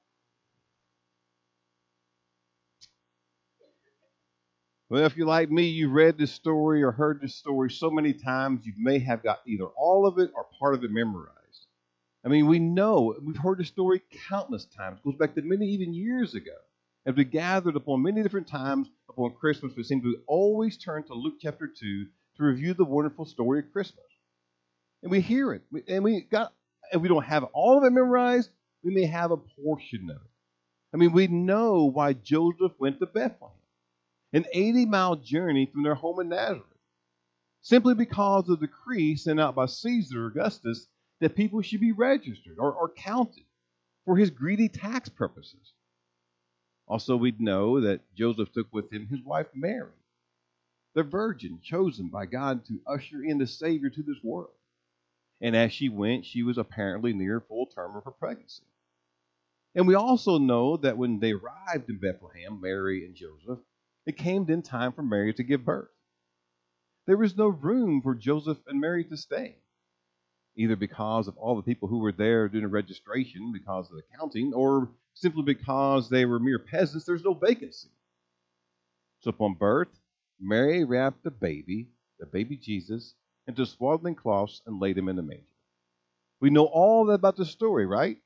Well, 4.88 5.04
if 5.04 5.16
you're 5.16 5.26
like 5.26 5.50
me, 5.50 5.68
you've 5.68 5.92
read 5.92 6.18
this 6.18 6.32
story 6.32 6.82
or 6.82 6.92
heard 6.92 7.20
this 7.20 7.34
story 7.34 7.70
so 7.70 7.90
many 7.90 8.12
times, 8.12 8.64
you 8.64 8.74
may 8.76 8.98
have 9.00 9.22
got 9.22 9.40
either 9.46 9.64
all 9.64 10.06
of 10.06 10.18
it 10.18 10.30
or 10.34 10.46
part 10.58 10.74
of 10.74 10.84
it 10.84 10.90
memorized. 10.90 11.32
I 12.24 12.28
mean, 12.28 12.46
we 12.46 12.58
know, 12.58 13.16
we've 13.20 13.36
heard 13.36 13.58
the 13.58 13.64
story 13.64 14.02
countless 14.28 14.66
times. 14.66 14.98
It 14.98 15.04
goes 15.04 15.16
back 15.16 15.34
to 15.34 15.42
many, 15.42 15.66
even 15.68 15.92
years 15.92 16.34
ago. 16.34 16.56
As 17.04 17.16
we 17.16 17.24
gathered 17.24 17.74
upon 17.74 18.02
many 18.02 18.22
different 18.22 18.46
times 18.46 18.88
upon 19.08 19.34
Christmas, 19.34 19.72
we 19.76 19.82
seem 19.82 20.02
to 20.02 20.18
always 20.28 20.76
turn 20.76 21.02
to 21.04 21.14
Luke 21.14 21.34
chapter 21.40 21.66
2 21.66 22.06
to 22.36 22.42
review 22.44 22.74
the 22.74 22.84
wonderful 22.84 23.24
story 23.24 23.58
of 23.58 23.72
Christmas. 23.72 24.04
And 25.02 25.10
we 25.10 25.20
hear 25.20 25.52
it. 25.52 25.62
And 25.88 26.04
we 26.04 26.20
got, 26.20 26.54
if 26.92 27.02
we 27.02 27.08
don't 27.08 27.24
have 27.24 27.42
all 27.54 27.76
of 27.78 27.84
it 27.84 27.90
memorized, 27.90 28.50
we 28.84 28.94
may 28.94 29.06
have 29.06 29.32
a 29.32 29.36
portion 29.36 30.10
of 30.10 30.16
it. 30.16 30.30
I 30.94 30.96
mean, 30.96 31.12
we 31.12 31.26
know 31.26 31.84
why 31.84 32.12
Joseph 32.12 32.72
went 32.78 33.00
to 33.00 33.06
Bethlehem, 33.06 33.56
an 34.32 34.44
80 34.52 34.86
mile 34.86 35.16
journey 35.16 35.66
from 35.66 35.82
their 35.82 35.96
home 35.96 36.20
in 36.20 36.28
Nazareth, 36.28 36.62
simply 37.62 37.94
because 37.94 38.48
of 38.48 38.60
the 38.60 38.66
decree 38.68 39.16
sent 39.16 39.40
out 39.40 39.56
by 39.56 39.66
Caesar 39.66 40.26
Augustus 40.26 40.86
that 41.20 41.34
people 41.34 41.62
should 41.62 41.80
be 41.80 41.92
registered 41.92 42.58
or, 42.58 42.72
or 42.72 42.90
counted 42.90 43.44
for 44.04 44.16
his 44.16 44.30
greedy 44.30 44.68
tax 44.68 45.08
purposes. 45.08 45.72
Also, 46.92 47.16
we 47.16 47.34
know 47.38 47.80
that 47.80 48.02
Joseph 48.14 48.52
took 48.52 48.70
with 48.70 48.92
him 48.92 49.06
his 49.06 49.22
wife 49.22 49.46
Mary, 49.54 49.88
the 50.94 51.02
virgin 51.02 51.58
chosen 51.62 52.08
by 52.08 52.26
God 52.26 52.66
to 52.66 52.82
usher 52.86 53.24
in 53.24 53.38
the 53.38 53.46
Savior 53.46 53.88
to 53.88 54.02
this 54.02 54.22
world. 54.22 54.52
And 55.40 55.56
as 55.56 55.72
she 55.72 55.88
went, 55.88 56.26
she 56.26 56.42
was 56.42 56.58
apparently 56.58 57.14
near 57.14 57.40
full 57.40 57.64
term 57.64 57.96
of 57.96 58.04
her 58.04 58.10
pregnancy. 58.10 58.64
And 59.74 59.88
we 59.88 59.94
also 59.94 60.36
know 60.36 60.76
that 60.76 60.98
when 60.98 61.18
they 61.18 61.32
arrived 61.32 61.88
in 61.88 61.96
Bethlehem, 61.96 62.60
Mary 62.60 63.06
and 63.06 63.14
Joseph, 63.14 63.64
it 64.04 64.18
came 64.18 64.44
then 64.44 64.60
time 64.60 64.92
for 64.92 65.02
Mary 65.02 65.32
to 65.32 65.42
give 65.42 65.64
birth. 65.64 65.88
There 67.06 67.16
was 67.16 67.38
no 67.38 67.48
room 67.48 68.02
for 68.02 68.14
Joseph 68.14 68.58
and 68.66 68.78
Mary 68.78 69.04
to 69.04 69.16
stay, 69.16 69.56
either 70.56 70.76
because 70.76 71.26
of 71.26 71.38
all 71.38 71.56
the 71.56 71.62
people 71.62 71.88
who 71.88 72.00
were 72.00 72.12
there 72.12 72.50
doing 72.50 72.64
the 72.64 72.68
registration 72.68 73.50
because 73.50 73.88
of 73.90 73.96
the 73.96 74.02
counting, 74.18 74.52
or 74.52 74.90
simply 75.14 75.42
because 75.42 76.08
they 76.08 76.24
were 76.24 76.38
mere 76.38 76.58
peasants. 76.58 77.04
There's 77.04 77.24
no 77.24 77.34
vacancy. 77.34 77.88
So 79.20 79.30
upon 79.30 79.54
birth, 79.54 79.88
Mary 80.40 80.84
wrapped 80.84 81.22
the 81.22 81.30
baby, 81.30 81.88
the 82.18 82.26
baby 82.26 82.56
Jesus, 82.56 83.14
into 83.46 83.66
swaddling 83.66 84.14
cloths 84.14 84.62
and 84.66 84.80
laid 84.80 84.98
him 84.98 85.08
in 85.08 85.16
the 85.16 85.22
manger. 85.22 85.44
We 86.40 86.50
know 86.50 86.64
all 86.64 87.06
that 87.06 87.14
about 87.14 87.36
the 87.36 87.44
story, 87.44 87.86
right? 87.86 88.18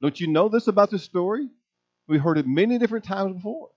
Don't 0.00 0.18
you 0.18 0.26
know 0.26 0.48
this 0.48 0.66
about 0.66 0.90
the 0.90 0.98
story? 0.98 1.48
We 2.08 2.18
heard 2.18 2.38
it 2.38 2.46
many 2.46 2.78
different 2.78 3.04
times 3.04 3.36
before. 3.36 3.70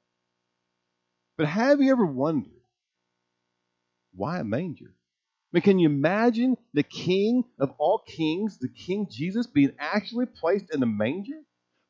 But 1.37 1.47
have 1.47 1.81
you 1.81 1.91
ever 1.91 2.05
wondered 2.05 2.51
why 4.15 4.39
a 4.39 4.43
manger? 4.43 4.91
I 4.91 5.49
mean, 5.51 5.61
can 5.61 5.79
you 5.79 5.87
imagine 5.87 6.57
the 6.73 6.83
king 6.83 7.43
of 7.59 7.73
all 7.77 7.99
kings, 7.99 8.57
the 8.57 8.69
King 8.69 9.07
Jesus, 9.09 9.45
being 9.45 9.73
actually 9.77 10.25
placed 10.25 10.73
in 10.73 10.81
a 10.81 10.87
manger? 10.87 11.39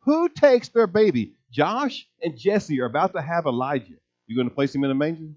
Who 0.05 0.29
takes 0.29 0.69
their 0.69 0.87
baby? 0.87 1.33
Josh 1.51 2.07
and 2.21 2.37
Jesse 2.37 2.79
are 2.81 2.85
about 2.85 3.13
to 3.13 3.21
have 3.21 3.45
Elijah. 3.45 3.95
You're 4.27 4.37
going 4.37 4.49
to 4.49 4.55
place 4.55 4.73
him 4.73 4.83
in 4.83 4.91
a 4.91 4.95
manger? 4.95 5.33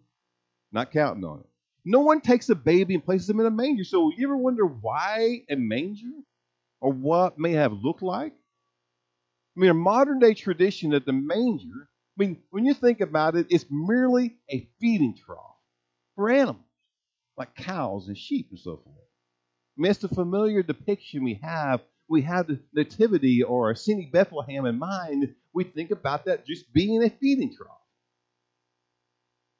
Not 0.72 0.92
counting 0.92 1.24
on 1.24 1.40
it. 1.40 1.46
No 1.84 2.00
one 2.00 2.20
takes 2.20 2.48
a 2.50 2.54
baby 2.54 2.94
and 2.94 3.04
places 3.04 3.30
him 3.30 3.40
in 3.40 3.46
a 3.46 3.50
manger. 3.50 3.84
So 3.84 4.12
you 4.16 4.26
ever 4.26 4.36
wonder 4.36 4.64
why 4.66 5.42
a 5.48 5.56
manger? 5.56 6.10
Or 6.80 6.92
what 6.92 7.38
may 7.38 7.52
have 7.52 7.72
looked 7.72 8.02
like? 8.02 8.32
I 9.56 9.60
mean, 9.60 9.70
a 9.70 9.74
modern 9.74 10.20
day 10.20 10.34
tradition 10.34 10.90
that 10.90 11.06
the 11.06 11.12
manger, 11.12 11.88
I 12.18 12.24
mean, 12.24 12.38
when 12.50 12.64
you 12.64 12.74
think 12.74 13.00
about 13.00 13.36
it, 13.36 13.46
it's 13.50 13.66
merely 13.70 14.36
a 14.50 14.68
feeding 14.80 15.16
trough 15.16 15.56
for 16.14 16.30
animals, 16.30 16.64
like 17.36 17.54
cows 17.56 18.06
and 18.08 18.16
sheep 18.16 18.48
and 18.50 18.58
so 18.58 18.76
forth. 18.76 18.96
I 18.96 19.80
mean, 19.80 19.90
it's 19.90 20.00
the 20.00 20.08
familiar 20.08 20.62
depiction 20.62 21.24
we 21.24 21.40
have. 21.42 21.80
We 22.08 22.22
have 22.22 22.46
the 22.48 22.60
nativity 22.74 23.42
or 23.42 23.70
a 23.70 23.76
scenic 23.76 24.12
Bethlehem 24.12 24.66
in 24.66 24.78
mind. 24.78 25.34
We 25.54 25.64
think 25.64 25.90
about 25.90 26.26
that 26.26 26.46
just 26.46 26.72
being 26.72 27.02
a 27.04 27.10
feeding 27.10 27.54
trough. 27.56 27.70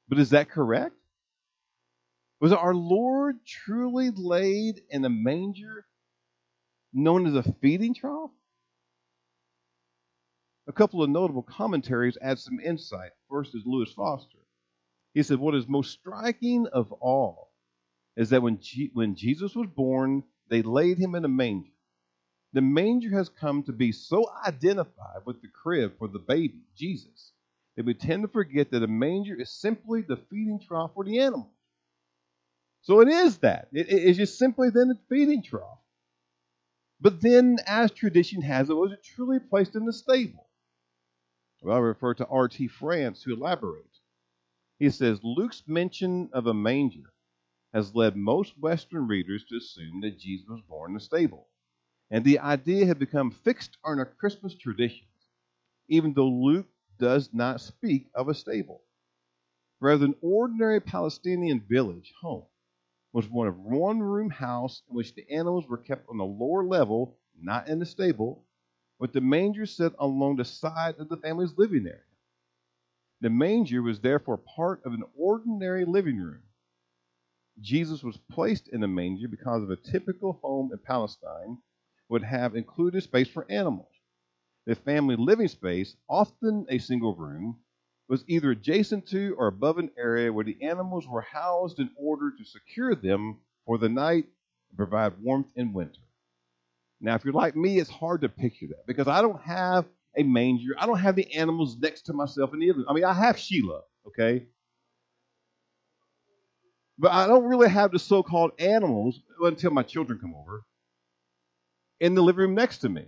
But 0.09 0.19
is 0.19 0.31
that 0.31 0.49
correct? 0.49 0.95
Was 2.41 2.53
our 2.53 2.75
Lord 2.75 3.37
truly 3.45 4.11
laid 4.11 4.81
in 4.89 5.05
a 5.05 5.09
manger 5.09 5.85
known 6.93 7.27
as 7.27 7.35
a 7.35 7.53
feeding 7.61 7.93
trough? 7.93 8.31
A 10.67 10.73
couple 10.73 11.03
of 11.03 11.09
notable 11.09 11.43
commentaries 11.43 12.17
add 12.21 12.39
some 12.39 12.59
insight. 12.59 13.11
First 13.29 13.55
is 13.55 13.63
Lewis 13.65 13.91
Foster. 13.93 14.39
He 15.13 15.23
said, 15.23 15.39
What 15.39 15.55
is 15.55 15.67
most 15.67 15.91
striking 15.91 16.67
of 16.67 16.91
all 16.93 17.51
is 18.17 18.29
that 18.31 18.41
when, 18.43 18.59
G- 18.61 18.91
when 18.93 19.15
Jesus 19.15 19.55
was 19.55 19.67
born, 19.75 20.23
they 20.49 20.61
laid 20.61 20.97
him 20.97 21.15
in 21.15 21.25
a 21.25 21.29
manger. 21.29 21.71
The 22.53 22.61
manger 22.61 23.11
has 23.11 23.29
come 23.29 23.63
to 23.63 23.71
be 23.71 23.91
so 23.91 24.31
identified 24.45 25.21
with 25.25 25.41
the 25.41 25.47
crib 25.47 25.97
for 25.99 26.07
the 26.07 26.19
baby, 26.19 26.61
Jesus, 26.75 27.31
that 27.75 27.85
we 27.85 27.93
tend 27.93 28.23
to 28.23 28.27
forget 28.27 28.71
that 28.71 28.83
a 28.83 28.87
manger 28.87 29.35
is 29.35 29.51
simply 29.51 30.01
the 30.01 30.17
feeding 30.17 30.59
trough 30.59 30.93
for 30.95 31.03
the 31.03 31.19
animals. 31.19 31.53
So 32.81 33.01
it 33.01 33.09
is 33.09 33.37
that. 33.39 33.67
It, 33.71 33.87
it's 33.89 34.17
just 34.17 34.39
simply 34.39 34.69
then 34.71 34.89
a 34.91 34.99
feeding 35.09 35.43
trough. 35.43 35.77
But 36.99 37.21
then, 37.21 37.57
as 37.67 37.91
tradition 37.91 38.41
has 38.41 38.69
it, 38.69 38.73
was 38.73 38.93
it 38.93 39.03
truly 39.03 39.39
placed 39.39 39.75
in 39.75 39.85
the 39.85 39.93
stable? 39.93 40.49
Well, 41.61 41.75
I 41.77 41.79
refer 41.79 42.13
to 42.15 42.25
R.T. 42.27 42.67
France, 42.69 43.23
to 43.23 43.33
elaborate. 43.33 43.85
He 44.79 44.89
says 44.89 45.19
Luke's 45.23 45.63
mention 45.67 46.29
of 46.33 46.47
a 46.47 46.53
manger 46.53 47.13
has 47.73 47.93
led 47.93 48.15
most 48.15 48.57
Western 48.57 49.07
readers 49.07 49.43
to 49.45 49.57
assume 49.57 50.01
that 50.01 50.17
Jesus 50.17 50.47
was 50.47 50.61
born 50.67 50.91
in 50.91 50.97
a 50.97 51.01
stable. 51.01 51.48
And 52.11 52.25
the 52.25 52.39
idea 52.39 52.85
had 52.85 52.97
become 52.97 53.31
fixed 53.31 53.77
on 53.83 53.99
our 53.99 54.05
Christmas 54.05 54.55
traditions, 54.55 55.09
even 55.87 56.13
though 56.13 56.29
Luke 56.29 56.67
does 56.97 57.29
not 57.33 57.61
speak 57.61 58.09
of 58.15 58.29
a 58.29 58.33
stable. 58.33 58.81
Rather, 59.79 60.05
an 60.05 60.15
ordinary 60.21 60.81
Palestinian 60.81 61.61
village 61.61 62.13
home 62.19 62.45
was 63.13 63.29
one 63.29 63.47
of 63.47 63.57
one 63.59 63.99
room 63.99 64.29
house 64.29 64.81
in 64.89 64.95
which 64.95 65.15
the 65.15 65.29
animals 65.31 65.67
were 65.67 65.77
kept 65.77 66.09
on 66.09 66.17
the 66.17 66.25
lower 66.25 66.63
level, 66.63 67.17
not 67.39 67.67
in 67.67 67.79
the 67.79 67.85
stable, 67.85 68.45
with 68.99 69.13
the 69.13 69.21
manger 69.21 69.65
set 69.65 69.93
along 69.99 70.35
the 70.35 70.45
side 70.45 70.95
of 70.99 71.09
the 71.09 71.17
family's 71.17 71.57
living 71.57 71.85
area. 71.87 72.01
The 73.21 73.29
manger 73.29 73.81
was 73.81 73.99
therefore 73.99 74.37
part 74.37 74.83
of 74.85 74.93
an 74.93 75.03
ordinary 75.17 75.85
living 75.85 76.17
room. 76.17 76.41
Jesus 77.61 78.03
was 78.03 78.17
placed 78.31 78.67
in 78.69 78.83
a 78.83 78.87
manger 78.87 79.27
because 79.27 79.63
of 79.63 79.69
a 79.69 79.75
typical 79.75 80.33
home 80.41 80.71
in 80.71 80.79
Palestine 80.79 81.57
would 82.09 82.23
have 82.23 82.55
included 82.55 83.03
space 83.03 83.29
for 83.29 83.45
animals. 83.49 83.91
The 84.65 84.75
family 84.75 85.15
living 85.15 85.47
space, 85.47 85.95
often 86.09 86.65
a 86.69 86.79
single 86.79 87.15
room, 87.15 87.59
was 88.07 88.23
either 88.27 88.51
adjacent 88.51 89.07
to 89.09 89.35
or 89.37 89.47
above 89.47 89.77
an 89.77 89.91
area 89.97 90.33
where 90.33 90.45
the 90.45 90.57
animals 90.63 91.07
were 91.07 91.21
housed 91.21 91.79
in 91.79 91.89
order 91.97 92.31
to 92.37 92.43
secure 92.45 92.95
them 92.95 93.37
for 93.65 93.77
the 93.77 93.89
night 93.89 94.25
and 94.69 94.77
provide 94.77 95.19
warmth 95.21 95.51
in 95.55 95.73
winter. 95.73 96.01
Now, 97.01 97.15
if 97.15 97.23
you're 97.23 97.33
like 97.33 97.55
me, 97.55 97.79
it's 97.79 97.89
hard 97.89 98.21
to 98.21 98.29
picture 98.29 98.67
that 98.67 98.85
because 98.87 99.07
I 99.07 99.21
don't 99.21 99.41
have 99.41 99.85
a 100.17 100.23
manger. 100.23 100.75
I 100.77 100.85
don't 100.85 100.99
have 100.99 101.15
the 101.15 101.33
animals 101.35 101.77
next 101.77 102.03
to 102.03 102.13
myself 102.13 102.53
in 102.53 102.59
the 102.59 102.67
living. 102.67 102.85
I 102.89 102.93
mean, 102.93 103.05
I 103.05 103.13
have 103.13 103.37
Sheila, 103.39 103.81
okay? 104.07 104.47
But 106.97 107.11
I 107.11 107.27
don't 107.27 107.45
really 107.45 107.69
have 107.69 107.91
the 107.91 107.99
so 107.99 108.23
called 108.23 108.51
animals 108.59 109.21
until 109.41 109.71
my 109.71 109.83
children 109.83 110.19
come 110.19 110.35
over 110.35 110.63
in 111.99 112.15
the 112.15 112.21
living 112.21 112.41
room 112.41 112.55
next 112.55 112.79
to 112.79 112.89
me. 112.89 113.05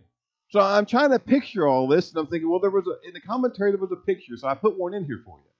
So 0.49 0.59
I'm 0.59 0.85
trying 0.85 1.11
to 1.11 1.19
picture 1.19 1.67
all 1.67 1.87
this, 1.87 2.09
and 2.09 2.19
I'm 2.19 2.27
thinking, 2.27 2.49
well, 2.49 2.59
there 2.59 2.69
was 2.69 2.85
a, 2.87 3.07
in 3.07 3.13
the 3.13 3.21
commentary 3.21 3.71
there 3.71 3.79
was 3.79 3.91
a 3.91 3.95
picture, 3.95 4.35
so 4.35 4.47
I 4.47 4.55
put 4.55 4.77
one 4.77 4.93
in 4.93 5.05
here 5.05 5.21
for 5.25 5.37
you. 5.37 5.51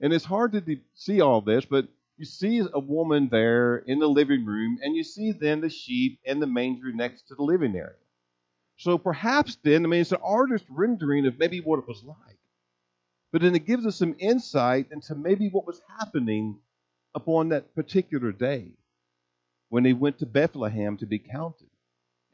And 0.00 0.12
it's 0.12 0.24
hard 0.24 0.52
to 0.52 0.60
de- 0.60 0.82
see 0.94 1.20
all 1.20 1.40
this, 1.40 1.64
but 1.64 1.88
you 2.16 2.24
see 2.24 2.62
a 2.72 2.78
woman 2.78 3.28
there 3.30 3.78
in 3.78 3.98
the 3.98 4.08
living 4.08 4.44
room, 4.44 4.78
and 4.82 4.94
you 4.94 5.02
see 5.02 5.32
then 5.32 5.60
the 5.60 5.70
sheep 5.70 6.20
and 6.24 6.40
the 6.40 6.46
manger 6.46 6.92
next 6.92 7.28
to 7.28 7.34
the 7.34 7.42
living 7.42 7.74
area. 7.74 7.96
So 8.78 8.98
perhaps 8.98 9.56
then, 9.62 9.84
I 9.84 9.88
mean, 9.88 10.00
it's 10.00 10.12
an 10.12 10.18
artist 10.22 10.64
rendering 10.68 11.26
of 11.26 11.38
maybe 11.38 11.60
what 11.60 11.78
it 11.78 11.88
was 11.88 12.04
like. 12.04 12.38
But 13.32 13.42
then 13.42 13.54
it 13.54 13.66
gives 13.66 13.86
us 13.86 13.96
some 13.96 14.14
insight 14.18 14.92
into 14.92 15.14
maybe 15.14 15.48
what 15.48 15.66
was 15.66 15.80
happening 15.98 16.58
upon 17.14 17.48
that 17.48 17.74
particular 17.74 18.32
day 18.32 18.68
when 19.70 19.82
they 19.82 19.92
went 19.92 20.18
to 20.18 20.26
Bethlehem 20.26 20.96
to 20.98 21.06
be 21.06 21.18
counted. 21.18 21.68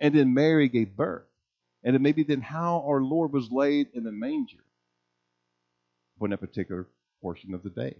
And 0.02 0.14
then 0.14 0.34
Mary 0.34 0.68
gave 0.68 0.96
birth 0.96 1.22
and 1.84 1.94
then 1.94 2.02
maybe 2.02 2.24
then 2.24 2.40
how 2.40 2.84
our 2.86 3.00
Lord 3.00 3.32
was 3.32 3.50
laid 3.50 3.88
in 3.94 4.04
the 4.04 4.12
manger 4.12 4.64
for 6.18 6.28
that 6.28 6.38
particular 6.38 6.88
portion 7.22 7.54
of 7.54 7.62
the 7.62 7.70
day. 7.70 7.96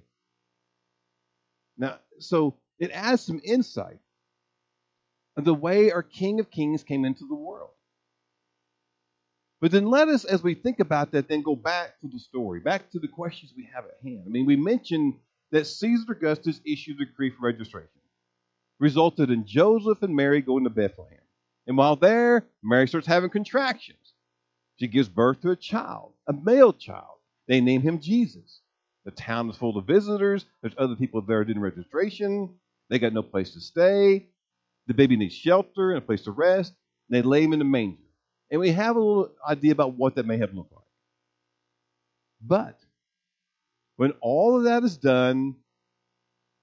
Now, 1.78 1.98
so 2.18 2.56
it 2.78 2.90
adds 2.92 3.22
some 3.22 3.40
insight 3.44 4.00
of 5.36 5.44
the 5.44 5.54
way 5.54 5.92
our 5.92 6.02
King 6.02 6.40
of 6.40 6.50
Kings 6.50 6.82
came 6.82 7.04
into 7.04 7.26
the 7.26 7.34
world. 7.34 7.70
But 9.60 9.70
then 9.70 9.86
let 9.86 10.08
us, 10.08 10.24
as 10.24 10.42
we 10.42 10.54
think 10.54 10.80
about 10.80 11.12
that, 11.12 11.28
then 11.28 11.42
go 11.42 11.54
back 11.54 12.00
to 12.00 12.08
the 12.08 12.18
story, 12.18 12.58
back 12.58 12.90
to 12.90 12.98
the 12.98 13.06
questions 13.08 13.52
we 13.56 13.68
have 13.72 13.84
at 13.84 13.98
hand. 14.02 14.24
I 14.26 14.28
mean, 14.28 14.44
we 14.44 14.56
mentioned 14.56 15.14
that 15.52 15.68
Caesar 15.68 16.12
Augustus 16.12 16.60
issued 16.66 17.00
a 17.00 17.04
decree 17.04 17.30
for 17.30 17.46
registration, 17.46 17.88
resulted 18.80 19.30
in 19.30 19.46
Joseph 19.46 20.02
and 20.02 20.16
Mary 20.16 20.42
going 20.42 20.64
to 20.64 20.70
Bethlehem. 20.70 21.21
And 21.66 21.76
while 21.76 21.96
there, 21.96 22.46
Mary 22.62 22.88
starts 22.88 23.06
having 23.06 23.30
contractions. 23.30 24.14
She 24.78 24.88
gives 24.88 25.08
birth 25.08 25.40
to 25.42 25.50
a 25.50 25.56
child, 25.56 26.12
a 26.28 26.32
male 26.32 26.72
child. 26.72 27.18
They 27.46 27.60
name 27.60 27.82
him 27.82 28.00
Jesus. 28.00 28.60
The 29.04 29.10
town 29.10 29.50
is 29.50 29.56
full 29.56 29.76
of 29.76 29.86
visitors. 29.86 30.44
There's 30.60 30.74
other 30.78 30.96
people 30.96 31.22
there 31.22 31.44
doing 31.44 31.60
registration. 31.60 32.54
They 32.88 32.98
got 32.98 33.12
no 33.12 33.22
place 33.22 33.52
to 33.54 33.60
stay. 33.60 34.28
The 34.86 34.94
baby 34.94 35.16
needs 35.16 35.34
shelter 35.34 35.90
and 35.90 35.98
a 35.98 36.02
place 36.04 36.22
to 36.22 36.32
rest. 36.32 36.72
And 37.08 37.16
they 37.16 37.22
lay 37.26 37.42
him 37.42 37.52
in 37.52 37.60
a 37.60 37.64
manger. 37.64 38.02
And 38.50 38.60
we 38.60 38.70
have 38.70 38.96
a 38.96 39.00
little 39.00 39.32
idea 39.48 39.72
about 39.72 39.94
what 39.94 40.16
that 40.16 40.26
may 40.26 40.38
have 40.38 40.54
looked 40.54 40.72
like. 40.72 40.82
But 42.44 42.78
when 43.96 44.12
all 44.20 44.56
of 44.56 44.64
that 44.64 44.82
is 44.82 44.96
done, 44.96 45.56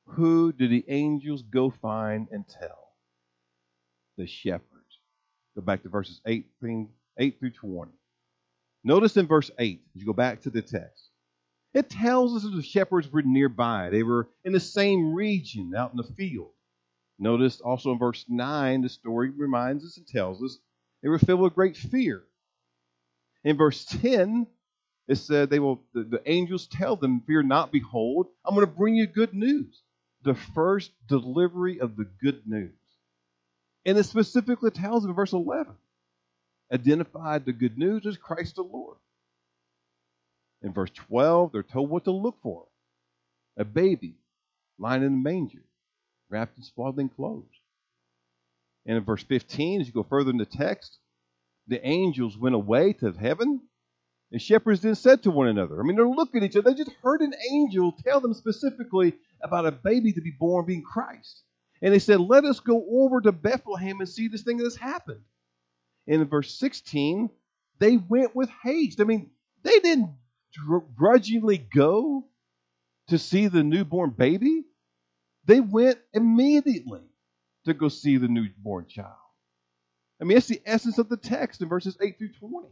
who 0.07 0.51
do 0.51 0.67
the 0.67 0.83
angels 0.87 1.41
go 1.43 1.69
find 1.69 2.27
and 2.31 2.47
tell? 2.47 2.93
The 4.17 4.27
shepherds. 4.27 4.68
Go 5.55 5.61
back 5.61 5.83
to 5.83 5.89
verses 5.89 6.21
18, 6.25 6.89
8 7.17 7.39
through 7.39 7.51
20. 7.51 7.91
Notice 8.83 9.17
in 9.17 9.27
verse 9.27 9.51
8, 9.59 9.81
as 9.95 10.01
you 10.01 10.05
go 10.05 10.13
back 10.13 10.41
to 10.41 10.49
the 10.49 10.61
text, 10.61 11.09
it 11.73 11.89
tells 11.89 12.35
us 12.35 12.43
that 12.43 12.55
the 12.55 12.63
shepherds 12.63 13.11
were 13.11 13.21
nearby. 13.21 13.89
They 13.89 14.03
were 14.03 14.27
in 14.43 14.53
the 14.53 14.59
same 14.59 15.13
region 15.13 15.73
out 15.75 15.91
in 15.91 15.97
the 15.97 16.03
field. 16.03 16.51
Notice 17.19 17.59
also 17.59 17.91
in 17.91 17.99
verse 17.99 18.25
9, 18.29 18.81
the 18.81 18.89
story 18.89 19.29
reminds 19.29 19.85
us 19.85 19.97
and 19.97 20.07
tells 20.07 20.41
us 20.41 20.57
they 21.03 21.09
were 21.09 21.19
filled 21.19 21.41
with 21.41 21.53
great 21.53 21.75
fear. 21.75 22.23
In 23.43 23.57
verse 23.57 23.85
10, 23.85 24.47
it 25.07 25.15
said 25.15 25.49
they 25.49 25.59
will 25.59 25.81
the, 25.93 26.03
the 26.03 26.21
angels 26.25 26.67
tell 26.67 26.95
them, 26.95 27.21
Fear 27.21 27.43
not, 27.43 27.71
behold, 27.71 28.27
I'm 28.45 28.55
going 28.55 28.65
to 28.65 28.71
bring 28.71 28.95
you 28.95 29.07
good 29.07 29.33
news. 29.33 29.81
The 30.23 30.35
first 30.35 30.91
delivery 31.07 31.79
of 31.79 31.95
the 31.95 32.05
good 32.21 32.43
news. 32.45 32.78
And 33.85 33.97
it 33.97 34.03
specifically 34.03 34.71
tells 34.71 35.05
in 35.05 35.13
verse 35.13 35.33
11, 35.33 35.73
identified 36.71 37.45
the 37.45 37.53
good 37.53 37.77
news 37.77 38.05
as 38.05 38.17
Christ 38.17 38.55
the 38.55 38.63
Lord. 38.63 38.97
In 40.61 40.73
verse 40.73 40.91
12, 40.93 41.51
they're 41.51 41.63
told 41.63 41.89
what 41.89 42.03
to 42.03 42.11
look 42.11 42.35
for 42.43 42.65
a 43.57 43.65
baby 43.65 44.15
lying 44.77 45.03
in 45.03 45.07
a 45.07 45.11
manger, 45.11 45.63
wrapped 46.29 46.57
in 46.57 46.63
swaddling 46.63 47.09
clothes. 47.09 47.45
And 48.85 48.97
in 48.97 49.03
verse 49.03 49.23
15, 49.23 49.81
as 49.81 49.87
you 49.87 49.93
go 49.93 50.03
further 50.03 50.31
in 50.31 50.37
the 50.37 50.45
text, 50.45 50.97
the 51.67 51.85
angels 51.85 52.37
went 52.37 52.55
away 52.55 52.93
to 52.93 53.11
heaven, 53.11 53.61
and 54.31 54.41
shepherds 54.41 54.81
then 54.81 54.95
said 54.95 55.23
to 55.23 55.31
one 55.31 55.47
another, 55.47 55.79
I 55.79 55.83
mean, 55.83 55.95
they're 55.95 56.07
looking 56.07 56.43
at 56.43 56.49
each 56.49 56.55
other. 56.55 56.71
They 56.71 56.77
just 56.77 56.95
heard 57.03 57.21
an 57.21 57.33
angel 57.51 57.91
tell 57.91 58.21
them 58.21 58.33
specifically 58.33 59.13
about 59.41 59.65
a 59.65 59.71
baby 59.71 60.13
to 60.13 60.21
be 60.21 60.31
born 60.31 60.65
being 60.65 60.83
Christ. 60.83 61.43
And 61.81 61.93
they 61.93 61.99
said, 61.99 62.19
Let 62.19 62.45
us 62.45 62.59
go 62.59 62.85
over 62.91 63.21
to 63.21 63.31
Bethlehem 63.31 63.99
and 63.99 64.09
see 64.09 64.27
this 64.27 64.43
thing 64.43 64.57
that 64.57 64.65
has 64.65 64.75
happened. 64.75 65.21
And 66.07 66.21
in 66.21 66.27
verse 66.27 66.53
16, 66.57 67.29
they 67.79 67.97
went 67.97 68.35
with 68.35 68.49
haste. 68.63 68.99
I 68.99 69.03
mean, 69.05 69.29
they 69.63 69.79
didn't 69.79 70.11
grudgingly 70.95 71.57
go 71.57 72.25
to 73.09 73.17
see 73.17 73.47
the 73.47 73.63
newborn 73.63 74.11
baby, 74.11 74.65
they 75.45 75.59
went 75.59 75.97
immediately 76.13 77.01
to 77.65 77.73
go 77.73 77.89
see 77.89 78.17
the 78.17 78.27
newborn 78.27 78.85
child. 78.87 79.13
I 80.21 80.25
mean, 80.25 80.35
that's 80.35 80.47
the 80.47 80.61
essence 80.65 80.97
of 80.97 81.09
the 81.09 81.17
text 81.17 81.61
in 81.61 81.69
verses 81.69 81.97
8 81.99 82.17
through 82.17 82.33
20. 82.33 82.67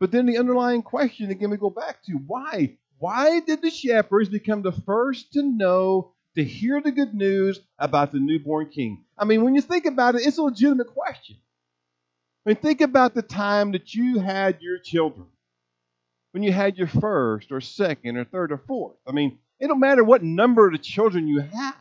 But 0.00 0.10
then 0.10 0.26
the 0.26 0.38
underlying 0.38 0.82
question, 0.82 1.30
again, 1.30 1.50
we 1.50 1.56
go 1.56 1.70
back 1.70 2.02
to 2.04 2.12
why? 2.12 2.76
Why 2.98 3.40
did 3.40 3.62
the 3.62 3.70
shepherds 3.70 4.28
become 4.28 4.62
the 4.62 4.72
first 4.72 5.32
to 5.34 5.42
know, 5.42 6.12
to 6.36 6.44
hear 6.44 6.80
the 6.80 6.92
good 6.92 7.14
news 7.14 7.60
about 7.78 8.12
the 8.12 8.18
newborn 8.18 8.68
king? 8.70 9.04
I 9.16 9.24
mean, 9.24 9.44
when 9.44 9.54
you 9.54 9.60
think 9.60 9.86
about 9.86 10.14
it, 10.14 10.26
it's 10.26 10.38
a 10.38 10.42
legitimate 10.42 10.88
question. 10.88 11.36
I 12.44 12.50
mean, 12.50 12.56
think 12.56 12.80
about 12.80 13.14
the 13.14 13.22
time 13.22 13.72
that 13.72 13.94
you 13.94 14.18
had 14.18 14.60
your 14.60 14.78
children 14.78 15.26
when 16.32 16.42
you 16.42 16.52
had 16.52 16.76
your 16.76 16.88
first 16.88 17.52
or 17.52 17.60
second 17.60 18.16
or 18.16 18.24
third 18.24 18.52
or 18.52 18.58
fourth. 18.58 18.96
I 19.06 19.12
mean, 19.12 19.38
it 19.60 19.68
don't 19.68 19.80
matter 19.80 20.02
what 20.02 20.22
number 20.22 20.68
of 20.68 20.82
children 20.82 21.28
you 21.28 21.40
have. 21.40 21.76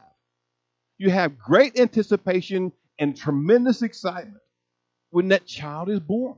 You 0.97 1.09
have 1.09 1.39
great 1.39 1.79
anticipation 1.79 2.71
and 2.99 3.17
tremendous 3.17 3.81
excitement 3.81 4.43
when 5.09 5.29
that 5.29 5.45
child 5.45 5.89
is 5.89 5.99
born. 5.99 6.37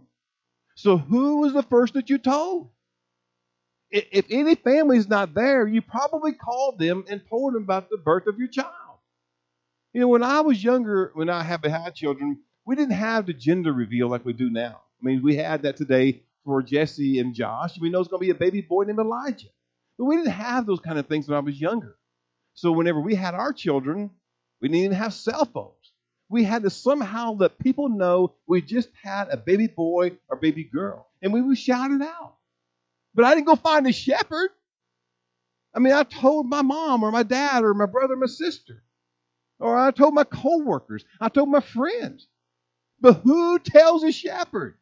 So 0.76 0.98
who 0.98 1.42
was 1.42 1.54
the 1.54 1.64
first 1.64 1.94
that 1.94 2.10
you 2.10 2.18
told? 2.18 2.70
If 3.92 4.26
any 4.30 4.56
family 4.56 4.98
is 4.98 5.08
not 5.08 5.34
there, 5.34 5.68
you 5.68 5.82
probably 5.82 6.34
called 6.34 6.80
them 6.80 7.06
and 7.10 7.22
told 7.30 7.54
them 7.54 7.64
about 7.64 7.90
the 7.90 7.98
birth 7.98 8.28
of 8.28 8.38
your 8.38 8.48
child. 8.48 8.72
You 9.94 10.02
know, 10.02 10.08
when 10.08 10.24
I 10.24 10.42
was 10.42 10.62
younger, 10.64 11.12
when 11.14 11.30
I 11.30 11.44
had 11.44 11.96
children, 11.96 12.40
we 12.66 12.76
didn't 12.76 12.96
have 12.96 13.26
the 13.26 13.34
gender 13.34 13.72
reveal 13.72 14.10
like 14.10 14.26
we 14.26 14.34
do 14.34 14.50
now. 14.50 14.82
I 15.02 15.06
mean, 15.06 15.22
we 15.24 15.36
had 15.36 15.62
that 15.62 15.78
today 15.78 16.24
for 16.44 16.62
Jesse 16.62 17.20
and 17.20 17.34
Josh. 17.34 17.80
We 17.80 17.90
know 17.90 18.00
it's 18.00 18.10
going 18.10 18.20
to 18.22 18.26
be 18.26 18.32
a 18.32 18.36
baby 18.36 18.62
boy 18.62 18.84
named 18.84 19.00
Elijah. 19.00 19.48
But 19.98 20.06
we 20.06 20.18
didn't 20.18 20.32
have 20.32 20.66
those 20.66 20.80
kind 20.80 21.00
of 21.00 21.08
things 21.08 21.28
when 21.28 21.38
I 21.38 21.42
was 21.42 21.60
younger. 21.60 21.96
So 22.56 22.72
whenever 22.72 23.00
we 23.00 23.16
had 23.16 23.34
our 23.34 23.54
children, 23.54 24.10
we 24.62 24.68
didn't 24.68 24.84
even 24.84 24.98
have 24.98 25.14
cell 25.14 25.46
phones. 25.46 25.72
We 26.28 26.44
had 26.44 26.64
to 26.64 26.70
somehow 26.70 27.34
let 27.34 27.60
people 27.60 27.88
know 27.88 28.34
we 28.48 28.62
just 28.62 28.90
had 29.02 29.30
a 29.30 29.38
baby 29.38 29.68
boy 29.68 30.18
or 30.28 30.38
baby 30.38 30.64
girl. 30.64 31.08
And 31.22 31.32
we 31.32 31.42
would 31.42 31.58
shout 31.58 31.92
it 31.92 32.02
out. 32.02 32.36
But 33.16 33.26
I 33.26 33.34
didn't 33.34 33.48
go 33.48 33.56
find 33.56 33.88
a 33.88 33.94
shepherd. 33.94 34.50
I 35.74 35.80
mean, 35.80 35.94
I 35.94 36.04
told 36.04 36.48
my 36.48 36.62
mom 36.62 37.04
or 37.04 37.12
my 37.12 37.24
dad 37.24 37.64
or 37.64 37.74
my 37.74 37.86
brother 37.86 38.14
or 38.14 38.18
my 38.18 38.28
sister. 38.28 38.84
Or 39.60 39.78
I 39.78 39.92
told 39.92 40.14
my 40.14 40.26
coworkers. 40.26 41.06
I 41.20 41.30
told 41.30 41.50
my 41.50 41.62
friends. 41.62 42.28
But 43.00 43.22
who 43.24 43.60
tells 43.60 44.04
a 44.04 44.12
shepherd? 44.12 44.78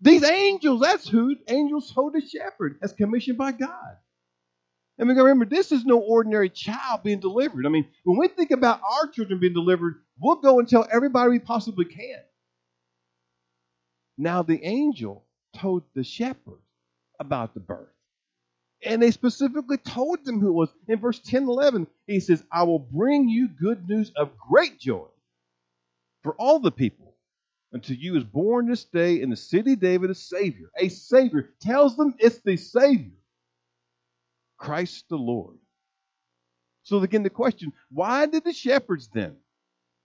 These 0.00 0.24
angels, 0.24 0.80
that's 0.80 1.08
who 1.08 1.36
angels 1.48 1.92
hold 1.92 2.14
the 2.14 2.20
shepherd, 2.20 2.78
as 2.82 2.92
commissioned 2.92 3.38
by 3.38 3.52
God. 3.52 3.96
And 4.98 5.08
we 5.08 5.14
remember, 5.14 5.44
this 5.44 5.70
is 5.70 5.84
no 5.84 5.98
ordinary 5.98 6.50
child 6.50 7.02
being 7.04 7.20
delivered. 7.20 7.66
I 7.66 7.68
mean, 7.68 7.86
when 8.04 8.18
we 8.18 8.28
think 8.28 8.50
about 8.50 8.80
our 8.82 9.08
children 9.08 9.38
being 9.38 9.54
delivered, 9.54 10.02
we'll 10.20 10.36
go 10.36 10.58
and 10.58 10.68
tell 10.68 10.86
everybody 10.90 11.30
we 11.30 11.38
possibly 11.38 11.84
can. 11.84 12.20
Now, 14.18 14.42
the 14.42 14.62
angel 14.64 15.24
told 15.54 15.84
the 15.94 16.04
shepherd 16.04 16.61
about 17.22 17.54
the 17.54 17.60
birth. 17.60 17.88
And 18.84 19.00
they 19.00 19.12
specifically 19.12 19.78
told 19.78 20.24
them 20.24 20.40
who 20.40 20.48
it 20.48 20.52
was. 20.52 20.68
In 20.88 20.98
verse 20.98 21.20
10 21.20 21.44
11, 21.44 21.86
he 22.06 22.20
says, 22.20 22.44
I 22.52 22.64
will 22.64 22.80
bring 22.80 23.28
you 23.28 23.48
good 23.48 23.88
news 23.88 24.12
of 24.16 24.36
great 24.36 24.78
joy 24.78 25.06
for 26.22 26.34
all 26.34 26.58
the 26.60 26.72
people 26.72 27.14
unto 27.72 27.94
you 27.94 28.16
is 28.16 28.24
born 28.24 28.68
this 28.68 28.84
day 28.84 29.20
in 29.20 29.30
the 29.30 29.36
city 29.36 29.76
David 29.76 30.10
a 30.10 30.14
Savior. 30.14 30.70
A 30.78 30.88
Savior. 30.88 31.48
Tells 31.60 31.96
them 31.96 32.14
it's 32.18 32.40
the 32.40 32.56
Savior. 32.56 33.16
Christ 34.58 35.06
the 35.08 35.16
Lord. 35.16 35.58
So 36.84 36.98
again, 36.98 37.22
the 37.22 37.30
question 37.30 37.72
why 37.90 38.26
did 38.26 38.44
the 38.44 38.52
shepherds 38.52 39.08
then 39.12 39.36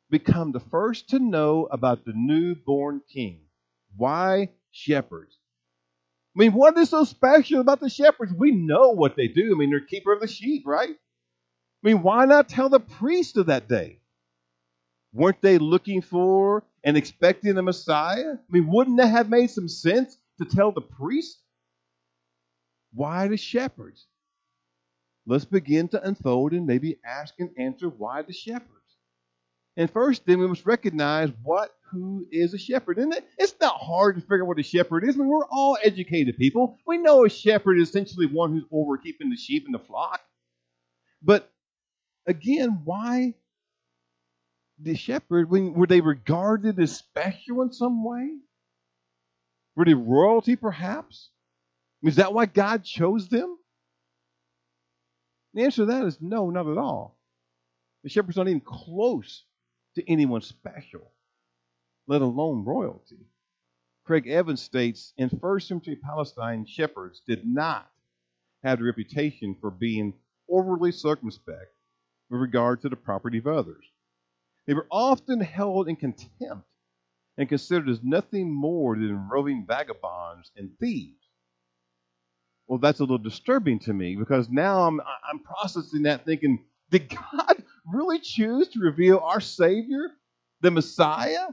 become 0.10 0.52
the 0.52 0.60
first 0.60 1.10
to 1.10 1.20
know 1.20 1.68
about 1.72 2.06
the 2.06 2.14
newborn 2.16 3.02
king? 3.12 3.42
Why 3.96 4.50
shepherds? 4.72 5.37
I 6.38 6.40
mean, 6.40 6.54
what 6.54 6.78
is 6.78 6.92
so 6.92 7.04
special 7.04 7.62
about 7.62 7.80
the 7.80 7.90
shepherds? 7.90 8.32
We 8.32 8.52
know 8.52 8.92
what 8.92 9.16
they 9.16 9.28
do. 9.28 9.54
I 9.56 9.58
mean, 9.58 9.72
they're 9.72 9.80
keeper 9.80 10.14
of 10.14 10.22
the 10.22 10.28
sheep, 10.28 10.68
right? 10.68 10.92
I 10.92 11.88
mean, 11.88 12.04
why 12.04 12.26
not 12.26 12.48
tell 12.48 12.70
the 12.70 12.80
priest 12.80 13.38
of 13.38 13.48
that 13.48 13.68
day? 13.68 14.00
Weren't 15.14 15.42
they 15.42 15.58
looking 15.58 16.02
for 16.04 16.64
and 16.84 16.96
expecting 16.96 17.56
the 17.56 17.64
Messiah? 17.64 18.34
I 18.34 18.52
mean, 18.52 18.68
wouldn't 18.68 18.98
that 18.98 19.08
have 19.08 19.30
made 19.30 19.50
some 19.50 19.68
sense 19.68 20.16
to 20.38 20.46
tell 20.46 20.72
the 20.72 20.82
priest? 20.82 21.40
Why 22.94 23.28
the 23.28 23.38
shepherds? 23.38 24.06
Let's 25.26 25.46
begin 25.46 25.88
to 25.90 26.08
unfold 26.08 26.52
and 26.54 26.68
maybe 26.68 26.98
ask 27.04 27.34
and 27.40 27.50
answer 27.58 27.90
why 27.90 28.22
the 28.22 28.34
shepherds. 28.34 28.77
And 29.78 29.92
first, 29.92 30.26
then 30.26 30.40
we 30.40 30.48
must 30.48 30.66
recognize 30.66 31.30
what 31.44 31.72
who 31.92 32.26
is 32.32 32.54
a 32.54 32.58
shepherd. 32.58 32.98
And 32.98 33.16
it's 33.38 33.56
not 33.62 33.78
hard 33.78 34.16
to 34.16 34.22
figure 34.22 34.42
out 34.42 34.48
what 34.48 34.60
a 34.60 34.64
shepherd 34.64 35.08
is. 35.08 35.16
I 35.16 35.20
mean, 35.20 35.28
we're 35.28 35.46
all 35.46 35.78
educated 35.82 36.36
people. 36.38 36.78
We 36.86 36.98
know 36.98 37.24
a 37.24 37.30
shepherd 37.30 37.80
is 37.80 37.90
essentially 37.90 38.26
one 38.26 38.52
who's 38.52 38.66
over 38.72 38.98
keeping 38.98 39.30
the 39.30 39.38
sheep 39.38 39.66
and 39.66 39.74
the 39.74 39.80
flock. 39.80 40.20
But 41.22 41.50
again, 42.26 42.82
why 42.84 43.36
the 44.80 44.96
shepherd, 44.96 45.50
were 45.50 45.88
they 45.88 46.02
regarded 46.02 46.80
as 46.80 46.98
special 46.98 47.62
in 47.62 47.72
some 47.72 48.04
way? 48.04 48.32
Were 49.76 49.86
they 49.86 49.94
royalty, 49.94 50.56
perhaps? 50.56 51.30
Is 52.04 52.18
that 52.18 52.34
why 52.34 52.48
God 52.48 52.84
chose 52.84 53.30
them? 53.30 53.58
The 55.54 55.64
answer 55.64 55.84
to 55.84 55.86
that 55.86 56.06
is 56.06 56.18
no, 56.20 56.50
not 56.50 56.68
at 56.68 56.78
all. 56.78 57.18
The 58.04 58.10
shepherd's 58.10 58.38
not 58.38 58.48
even 58.48 58.62
close 58.62 59.44
to 59.98 60.12
anyone 60.12 60.42
special, 60.42 61.12
let 62.08 62.22
alone 62.22 62.64
royalty. 62.64 63.28
Craig 64.06 64.28
Evans 64.28 64.62
states 64.62 65.12
in 65.18 65.30
first 65.30 65.68
century 65.68 65.98
Palestine, 65.98 66.66
shepherds 66.66 67.22
did 67.28 67.46
not 67.46 67.90
have 68.64 68.80
the 68.80 68.86
reputation 68.86 69.56
for 69.60 69.72
being 69.72 70.14
overly 70.50 70.92
circumspect 70.92 71.74
with 72.30 72.40
regard 72.40 72.82
to 72.82 72.90
the 72.90 72.96
property 72.96 73.40
of 73.40 73.48
others. 73.48 73.86
They 74.68 74.74
were 74.76 74.88
often 74.92 75.40
held 75.40 75.90
in 75.90 75.96
contempt 75.96 76.68
and 77.38 77.50
considered 77.50 77.90
as 77.90 78.04
nothing 78.04 78.52
more 78.52 78.96
than 78.96 79.30
roving 79.30 79.66
vagabonds 79.68 80.52
and 80.56 80.72
thieves. 80.80 81.16
Well, 82.68 82.80
that's 82.80 83.00
a 83.00 83.04
little 83.04 83.18
disturbing 83.18 83.80
to 83.80 83.94
me 83.94 84.16
because 84.16 84.50
now 84.50 84.84
I'm, 84.84 85.02
I'm 85.30 85.40
processing 85.40 86.04
that 86.04 86.26
thinking, 86.26 86.66
did 86.92 87.10
God 87.10 87.64
really 87.92 88.20
choose 88.20 88.68
to 88.70 88.80
reveal 88.80 89.20
our 89.20 89.42
Savior, 89.42 90.10
the 90.62 90.72
Messiah, 90.72 91.48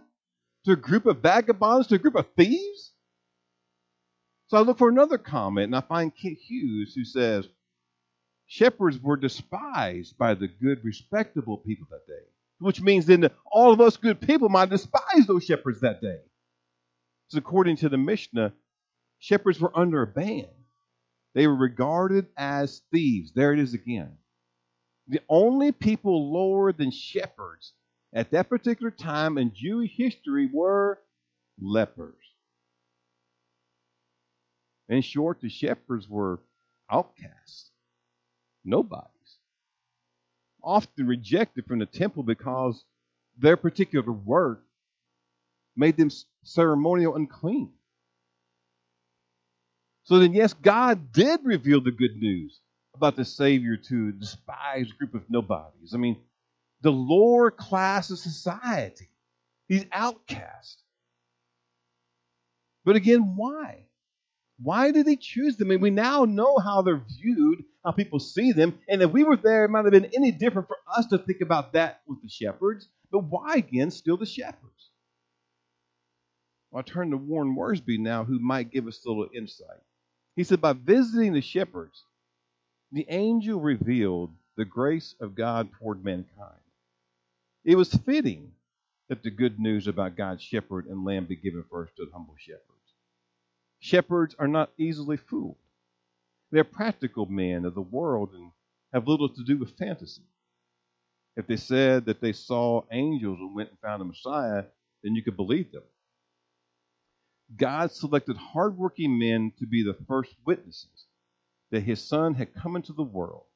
to 0.64 0.72
a 0.72 0.76
group 0.76 1.06
of 1.06 1.20
vagabonds, 1.20 1.88
to 1.88 1.96
a 1.96 1.98
group 1.98 2.14
of 2.14 2.26
thieves? 2.36 2.92
So 4.48 4.58
I 4.58 4.60
look 4.60 4.78
for 4.78 4.88
another 4.88 5.18
comment, 5.18 5.66
and 5.66 5.76
I 5.76 5.80
find 5.80 6.12
Kent 6.14 6.38
Hughes 6.38 6.94
who 6.94 7.04
says, 7.04 7.48
Shepherds 8.46 9.00
were 9.00 9.16
despised 9.16 10.18
by 10.18 10.34
the 10.34 10.48
good, 10.48 10.84
respectable 10.84 11.56
people 11.56 11.86
that 11.90 12.06
day, 12.06 12.26
which 12.58 12.80
means 12.80 13.06
then 13.06 13.30
all 13.50 13.72
of 13.72 13.80
us 13.80 13.96
good 13.96 14.20
people 14.20 14.48
might 14.48 14.68
despise 14.68 15.26
those 15.26 15.44
shepherds 15.44 15.80
that 15.80 16.02
day. 16.02 16.18
So 17.28 17.38
according 17.38 17.76
to 17.78 17.88
the 17.88 17.96
Mishnah, 17.96 18.52
shepherds 19.18 19.60
were 19.60 19.76
under 19.76 20.02
a 20.02 20.06
ban. 20.06 20.48
They 21.34 21.46
were 21.46 21.56
regarded 21.56 22.26
as 22.36 22.82
thieves. 22.92 23.32
There 23.32 23.52
it 23.52 23.58
is 23.58 23.74
again. 23.74 24.18
The 25.08 25.20
only 25.28 25.72
people 25.72 26.32
lower 26.32 26.72
than 26.72 26.90
shepherds 26.90 27.74
at 28.12 28.30
that 28.30 28.48
particular 28.48 28.90
time 28.90 29.38
in 29.38 29.52
Jewish 29.54 29.92
history 29.96 30.48
were 30.52 31.00
lepers. 31.60 32.14
In 34.88 35.02
short, 35.02 35.40
the 35.40 35.48
shepherds 35.48 36.08
were 36.08 36.40
outcasts, 36.90 37.70
nobodies, 38.64 39.38
often 40.62 41.06
rejected 41.06 41.66
from 41.66 41.78
the 41.78 41.86
temple 41.86 42.22
because 42.22 42.84
their 43.38 43.56
particular 43.56 44.12
work 44.12 44.64
made 45.76 45.96
them 45.96 46.10
ceremonial 46.44 47.16
unclean. 47.16 47.72
So 50.04 50.18
then, 50.18 50.34
yes, 50.34 50.52
God 50.52 51.12
did 51.12 51.40
reveal 51.44 51.80
the 51.80 51.90
good 51.90 52.16
news 52.16 52.60
about 52.94 53.16
the 53.16 53.24
Savior 53.24 53.76
to 53.76 54.08
a 54.08 54.12
despised 54.12 54.96
group 54.98 55.14
of 55.14 55.28
nobodies. 55.28 55.92
I 55.94 55.96
mean, 55.96 56.16
the 56.82 56.92
lower 56.92 57.50
class 57.50 58.10
of 58.10 58.18
society, 58.18 59.08
these 59.68 59.84
outcasts. 59.92 60.82
But 62.84 62.96
again, 62.96 63.36
why? 63.36 63.86
Why 64.62 64.92
did 64.92 65.06
he 65.06 65.16
choose 65.16 65.56
them? 65.56 65.68
I 65.68 65.70
mean, 65.70 65.80
we 65.80 65.90
now 65.90 66.24
know 66.24 66.58
how 66.58 66.82
they're 66.82 67.02
viewed, 67.20 67.64
how 67.84 67.90
people 67.90 68.20
see 68.20 68.52
them. 68.52 68.78
And 68.88 69.02
if 69.02 69.10
we 69.10 69.24
were 69.24 69.36
there, 69.36 69.64
it 69.64 69.70
might 69.70 69.84
have 69.84 69.92
been 69.92 70.10
any 70.14 70.30
different 70.30 70.68
for 70.68 70.76
us 70.94 71.06
to 71.06 71.18
think 71.18 71.40
about 71.40 71.72
that 71.72 72.02
with 72.06 72.22
the 72.22 72.28
shepherds. 72.28 72.88
But 73.10 73.24
why, 73.24 73.54
again, 73.54 73.90
still 73.90 74.16
the 74.16 74.26
shepherds? 74.26 74.90
Well, 76.70 76.84
I 76.86 76.90
turn 76.90 77.10
to 77.10 77.16
Warren 77.16 77.56
Wiersbe 77.56 77.98
now, 77.98 78.24
who 78.24 78.38
might 78.38 78.70
give 78.70 78.86
us 78.86 79.04
a 79.04 79.08
little 79.08 79.28
insight. 79.34 79.80
He 80.36 80.44
said, 80.44 80.60
by 80.60 80.72
visiting 80.72 81.32
the 81.32 81.40
shepherds, 81.40 82.04
the 82.94 83.06
angel 83.08 83.60
revealed 83.60 84.30
the 84.56 84.64
grace 84.64 85.16
of 85.20 85.34
God 85.34 85.68
toward 85.72 86.04
mankind. 86.04 86.60
It 87.64 87.74
was 87.74 87.92
fitting 87.92 88.52
that 89.08 89.24
the 89.24 89.32
good 89.32 89.58
news 89.58 89.88
about 89.88 90.16
God's 90.16 90.42
shepherd 90.42 90.86
and 90.86 91.04
lamb 91.04 91.26
be 91.26 91.34
given 91.34 91.64
first 91.68 91.96
to 91.96 92.04
the 92.04 92.12
humble 92.12 92.36
shepherds. 92.38 92.62
Shepherds 93.80 94.36
are 94.38 94.46
not 94.46 94.70
easily 94.78 95.16
fooled. 95.16 95.56
They're 96.52 96.62
practical 96.62 97.26
men 97.26 97.64
of 97.64 97.74
the 97.74 97.82
world 97.82 98.30
and 98.32 98.52
have 98.92 99.08
little 99.08 99.28
to 99.28 99.44
do 99.44 99.58
with 99.58 99.76
fantasy. 99.76 100.22
If 101.36 101.48
they 101.48 101.56
said 101.56 102.04
that 102.04 102.20
they 102.20 102.32
saw 102.32 102.84
angels 102.92 103.40
and 103.40 103.56
went 103.56 103.70
and 103.70 103.78
found 103.80 104.02
a 104.02 104.04
Messiah, 104.04 104.66
then 105.02 105.16
you 105.16 105.22
could 105.24 105.36
believe 105.36 105.72
them. 105.72 105.82
God 107.56 107.90
selected 107.90 108.36
hardworking 108.36 109.18
men 109.18 109.52
to 109.58 109.66
be 109.66 109.82
the 109.82 109.98
first 110.06 110.32
witnesses 110.46 111.06
that 111.74 111.82
his 111.82 112.00
son 112.00 112.34
had 112.34 112.54
come 112.54 112.76
into 112.76 112.92
the 112.92 113.02
world. 113.02 113.46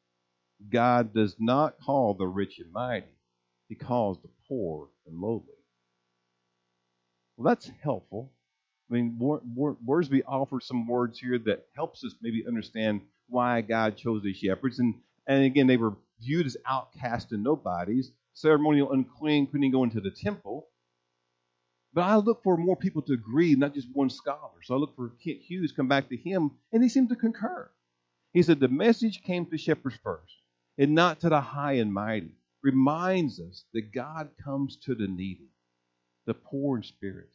God 0.69 1.15
does 1.15 1.37
not 1.39 1.79
call 1.79 2.15
the 2.15 2.27
rich 2.27 2.59
and 2.59 2.73
mighty, 2.73 3.07
he 3.69 3.77
calls 3.77 4.19
the 4.21 4.29
poor 4.49 4.89
and 5.07 5.21
lowly. 5.21 5.45
Well, 7.37 7.47
that's 7.47 7.71
helpful. 7.81 8.33
I 8.91 8.95
mean, 8.95 9.21
Wiersbe 9.21 10.23
offers 10.27 10.67
some 10.67 10.89
words 10.89 11.21
here 11.21 11.39
that 11.39 11.67
helps 11.77 12.03
us 12.03 12.17
maybe 12.21 12.45
understand 12.45 13.03
why 13.29 13.61
God 13.61 13.97
chose 13.97 14.25
these 14.25 14.39
shepherds. 14.39 14.81
And, 14.81 14.95
and 15.29 15.45
again, 15.45 15.69
they 15.69 15.77
were 15.77 15.95
viewed 16.21 16.47
as 16.47 16.57
outcast 16.67 17.31
and 17.31 17.45
nobodies, 17.45 18.11
ceremonial 18.33 18.91
unclean, 18.91 19.47
couldn't 19.47 19.71
go 19.71 19.85
into 19.85 20.01
the 20.01 20.11
temple. 20.11 20.67
But 21.93 22.03
I 22.03 22.17
look 22.17 22.43
for 22.43 22.57
more 22.57 22.77
people 22.77 23.03
to 23.03 23.13
agree, 23.13 23.55
not 23.55 23.75
just 23.75 23.87
one 23.93 24.11
scholar. 24.11 24.61
So 24.65 24.75
I 24.75 24.79
look 24.79 24.97
for 24.97 25.13
Kent 25.23 25.39
Hughes, 25.43 25.71
come 25.71 25.87
back 25.87 26.09
to 26.09 26.17
him, 26.17 26.51
and 26.73 26.83
he 26.83 26.89
seemed 26.89 27.11
to 27.11 27.17
concur. 27.17 27.71
He 28.33 28.43
said 28.43 28.61
the 28.61 28.69
message 28.69 29.23
came 29.23 29.47
to 29.47 29.59
shepherds 29.59 29.97
first, 30.03 30.35
and 30.77 30.95
not 30.95 31.21
to 31.21 31.29
the 31.29 31.41
high 31.41 31.75
and 31.75 31.93
mighty. 31.93 32.35
Reminds 32.63 33.41
us 33.41 33.65
that 33.73 33.93
God 33.93 34.31
comes 34.43 34.77
to 34.79 34.95
the 34.95 35.07
needy, 35.07 35.51
the 36.27 36.35
poor 36.35 36.77
in 36.77 36.83
spirit. 36.83 37.31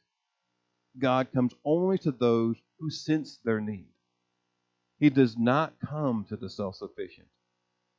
God 1.00 1.32
comes 1.34 1.54
only 1.66 1.98
to 2.00 2.12
those 2.12 2.58
who 2.80 2.90
sense 2.90 3.40
their 3.44 3.62
need. 3.62 3.88
He 5.00 5.10
does 5.10 5.38
not 5.38 5.74
come 5.80 6.26
to 6.30 6.36
the 6.36 6.50
self 6.50 6.76
sufficient. 6.76 7.28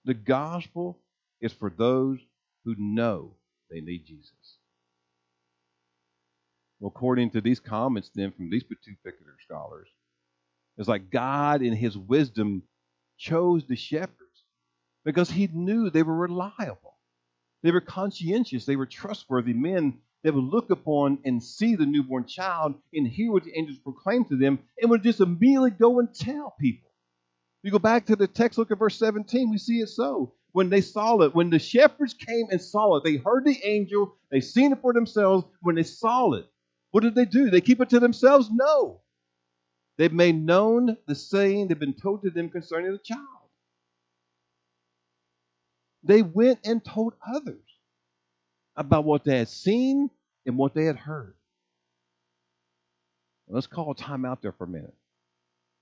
The 0.04 0.14
gospel 0.14 0.98
is 1.40 1.52
for 1.52 1.70
those 1.70 2.20
who 2.64 2.74
know 2.78 3.35
they 3.70 3.80
need 3.80 4.07
Jesus. 4.07 4.59
Well, 6.80 6.92
according 6.94 7.30
to 7.30 7.40
these 7.40 7.61
comments, 7.61 8.11
then, 8.14 8.33
from 8.33 8.50
these 8.50 8.64
particular 8.64 9.37
scholars, 9.42 9.88
it's 10.76 10.88
like 10.88 11.11
God, 11.11 11.62
in 11.62 11.74
His 11.74 11.96
wisdom, 11.96 12.62
chose 13.24 13.64
the 13.66 13.76
shepherds 13.76 14.44
because 15.04 15.30
He 15.30 15.48
knew 15.52 15.88
they 15.88 16.02
were 16.02 16.14
reliable. 16.14 16.98
They 17.62 17.70
were 17.70 17.80
conscientious. 17.80 18.66
They 18.66 18.76
were 18.76 18.87
trustworthy 18.87 19.54
men 19.54 19.98
that 20.22 20.34
would 20.34 20.44
look 20.44 20.70
upon 20.70 21.18
and 21.24 21.42
see 21.42 21.76
the 21.76 21.87
newborn 21.87 22.26
child 22.26 22.74
and 22.92 23.06
hear 23.06 23.32
what 23.32 23.44
the 23.44 23.56
angels 23.56 23.78
proclaimed 23.78 24.28
to 24.28 24.37
them 24.37 24.58
and 24.80 24.90
would 24.90 25.02
just 25.02 25.20
immediately 25.20 25.70
go 25.70 25.98
and 25.98 26.14
tell 26.14 26.54
people. 26.60 26.90
You 27.62 27.70
go 27.70 27.78
back 27.78 28.06
to 28.06 28.16
the 28.16 28.26
text, 28.26 28.58
look 28.58 28.70
at 28.70 28.78
verse 28.78 28.98
17, 28.98 29.50
we 29.50 29.58
see 29.58 29.80
it 29.80 29.88
so 29.88 30.34
when 30.54 30.70
they 30.70 30.80
saw 30.80 31.20
it, 31.22 31.34
when 31.34 31.50
the 31.50 31.58
shepherds 31.58 32.14
came 32.14 32.46
and 32.48 32.62
saw 32.62 32.96
it, 32.96 33.02
they 33.02 33.16
heard 33.16 33.44
the 33.44 33.60
angel, 33.64 34.14
they 34.30 34.40
seen 34.40 34.70
it 34.70 34.80
for 34.80 34.92
themselves. 34.92 35.44
When 35.62 35.74
they 35.74 35.82
saw 35.82 36.32
it, 36.34 36.46
what 36.92 37.02
did 37.02 37.16
they 37.16 37.24
do? 37.24 37.50
They 37.50 37.60
keep 37.60 37.80
it 37.80 37.90
to 37.90 37.98
themselves? 37.98 38.50
No. 38.52 39.00
They've 39.96 40.12
made 40.12 40.35
known 40.35 40.96
the 41.07 41.14
saying 41.14 41.68
that 41.68 41.74
had 41.74 41.80
been 41.80 41.94
told 41.94 42.22
to 42.22 42.30
them 42.30 42.50
concerning 42.50 42.92
the 42.92 42.98
child. 42.98 43.28
They 46.02 46.22
went 46.22 46.61
and 46.64 46.85
told 46.85 47.14
others 47.26 47.62
about 48.76 49.04
what 49.04 49.24
they 49.24 49.38
had 49.38 49.48
seen 49.48 50.11
and 50.46 50.59
what 50.59 50.74
they 50.74 50.85
had 50.85 50.96
heard. 50.96 51.35
Let's 53.48 53.66
call 53.66 53.94
time 53.94 54.24
out 54.24 54.42
there 54.42 54.52
for 54.52 54.64
a 54.64 54.68
minute 54.68 54.94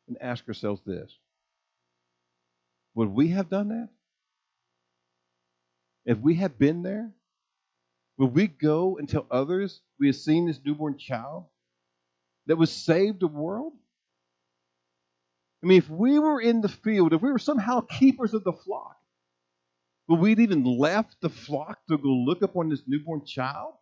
and 0.08 0.16
ask 0.20 0.46
ourselves 0.46 0.82
this 0.84 1.16
Would 2.94 3.08
we 3.08 3.28
have 3.28 3.48
done 3.48 3.68
that? 3.68 3.88
If 6.04 6.18
we 6.18 6.34
had 6.34 6.58
been 6.58 6.82
there, 6.82 7.12
would 8.18 8.34
we 8.34 8.46
go 8.46 8.98
and 8.98 9.08
tell 9.08 9.26
others 9.30 9.80
we 9.98 10.08
had 10.08 10.16
seen 10.16 10.46
this 10.46 10.60
newborn 10.64 10.98
child 10.98 11.46
that 12.46 12.56
was 12.56 12.70
saved 12.70 13.20
the 13.20 13.28
world? 13.28 13.72
I 15.62 15.66
mean, 15.66 15.78
if 15.78 15.88
we 15.88 16.18
were 16.18 16.40
in 16.40 16.60
the 16.60 16.68
field, 16.68 17.12
if 17.12 17.22
we 17.22 17.30
were 17.30 17.38
somehow 17.38 17.82
keepers 17.82 18.34
of 18.34 18.44
the 18.44 18.52
flock, 18.52 18.96
would 20.08 20.18
we'd 20.18 20.40
even 20.40 20.64
left 20.64 21.20
the 21.20 21.28
flock 21.28 21.78
to 21.88 21.96
go 21.96 22.08
look 22.08 22.42
upon 22.42 22.68
this 22.68 22.82
newborn 22.86 23.24
child 23.24 23.74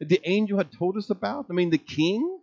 that 0.00 0.08
the 0.08 0.20
angel 0.24 0.58
had 0.58 0.72
told 0.72 0.96
us 0.96 1.10
about? 1.10 1.46
I 1.48 1.52
mean, 1.52 1.70
the 1.70 1.78
king? 1.78 2.40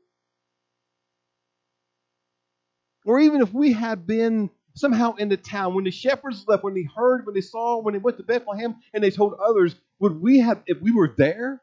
Or 3.05 3.19
even 3.19 3.41
if 3.41 3.53
we 3.53 3.73
had 3.73 4.07
been 4.07 4.49
somehow 4.75 5.15
in 5.15 5.29
the 5.29 5.37
town. 5.37 5.73
When 5.73 5.83
the 5.83 5.91
shepherds 5.91 6.45
left, 6.47 6.63
when 6.63 6.73
they 6.73 6.87
heard, 6.95 7.25
when 7.25 7.33
they 7.33 7.41
saw, 7.41 7.81
when 7.81 7.93
they 7.93 7.99
went 7.99 8.17
to 8.17 8.23
Bethlehem 8.23 8.75
and 8.93 9.03
they 9.03 9.11
told 9.11 9.33
others, 9.33 9.75
would 9.99 10.21
we 10.21 10.39
have, 10.39 10.61
if 10.67 10.81
we 10.81 10.91
were 10.91 11.13
there 11.17 11.61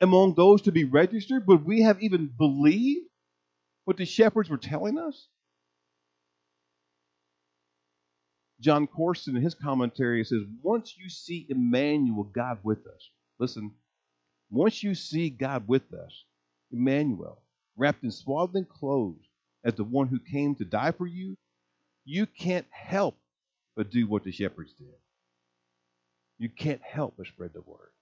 among 0.00 0.34
those 0.34 0.62
to 0.62 0.72
be 0.72 0.84
registered, 0.84 1.46
would 1.46 1.64
we 1.64 1.82
have 1.82 2.02
even 2.02 2.26
believed 2.26 3.08
what 3.84 3.96
the 3.96 4.04
shepherds 4.04 4.50
were 4.50 4.58
telling 4.58 4.98
us? 4.98 5.28
Jon 8.64 8.86
Courson, 8.86 9.36
in 9.36 9.42
his 9.42 9.54
commentary 9.54 10.24
says, 10.24 10.40
once 10.62 10.96
you 10.96 11.10
see 11.10 11.46
Emmanuel, 11.50 12.24
God 12.24 12.60
with 12.62 12.86
us, 12.86 13.10
listen, 13.38 13.72
once 14.50 14.82
you 14.82 14.94
see 14.94 15.28
God 15.28 15.68
with 15.68 15.92
us, 15.92 16.24
Emmanuel, 16.72 17.42
wrapped 17.76 18.02
in 18.04 18.10
swaddling 18.10 18.64
clothes 18.64 19.28
as 19.64 19.74
the 19.74 19.84
one 19.84 20.08
who 20.08 20.18
came 20.18 20.54
to 20.54 20.64
die 20.64 20.92
for 20.92 21.06
you, 21.06 21.36
you 22.06 22.24
can't 22.24 22.66
help 22.70 23.16
but 23.76 23.90
do 23.90 24.06
what 24.06 24.24
the 24.24 24.32
shepherds 24.32 24.72
did. 24.78 24.88
You 26.38 26.48
can't 26.48 26.82
help 26.82 27.16
but 27.18 27.26
spread 27.26 27.52
the 27.52 27.60
word. 27.60 27.93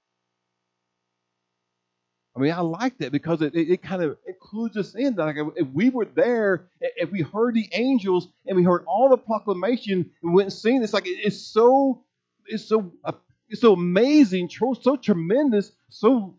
I 2.34 2.40
mean, 2.40 2.52
I 2.52 2.60
like 2.60 2.96
that 2.98 3.12
because 3.12 3.42
it, 3.42 3.54
it, 3.54 3.70
it 3.70 3.82
kind 3.82 4.02
of 4.02 4.16
includes 4.26 4.76
us 4.76 4.94
in 4.94 5.16
that. 5.16 5.24
Like 5.24 5.36
if 5.56 5.68
we 5.68 5.90
were 5.90 6.06
there, 6.06 6.68
if 6.80 7.10
we 7.10 7.20
heard 7.20 7.54
the 7.54 7.68
angels 7.72 8.28
and 8.46 8.56
we 8.56 8.62
heard 8.62 8.84
all 8.86 9.10
the 9.10 9.18
proclamation 9.18 10.10
and 10.22 10.34
went 10.34 10.46
and 10.46 10.52
seen, 10.52 10.82
it's 10.82 10.94
like 10.94 11.04
it's 11.06 11.36
so, 11.36 12.02
it's 12.46 12.64
so, 12.64 12.92
uh, 13.04 13.12
it's 13.48 13.60
so 13.60 13.74
amazing, 13.74 14.48
so 14.48 14.96
tremendous, 14.96 15.72
so 15.90 16.34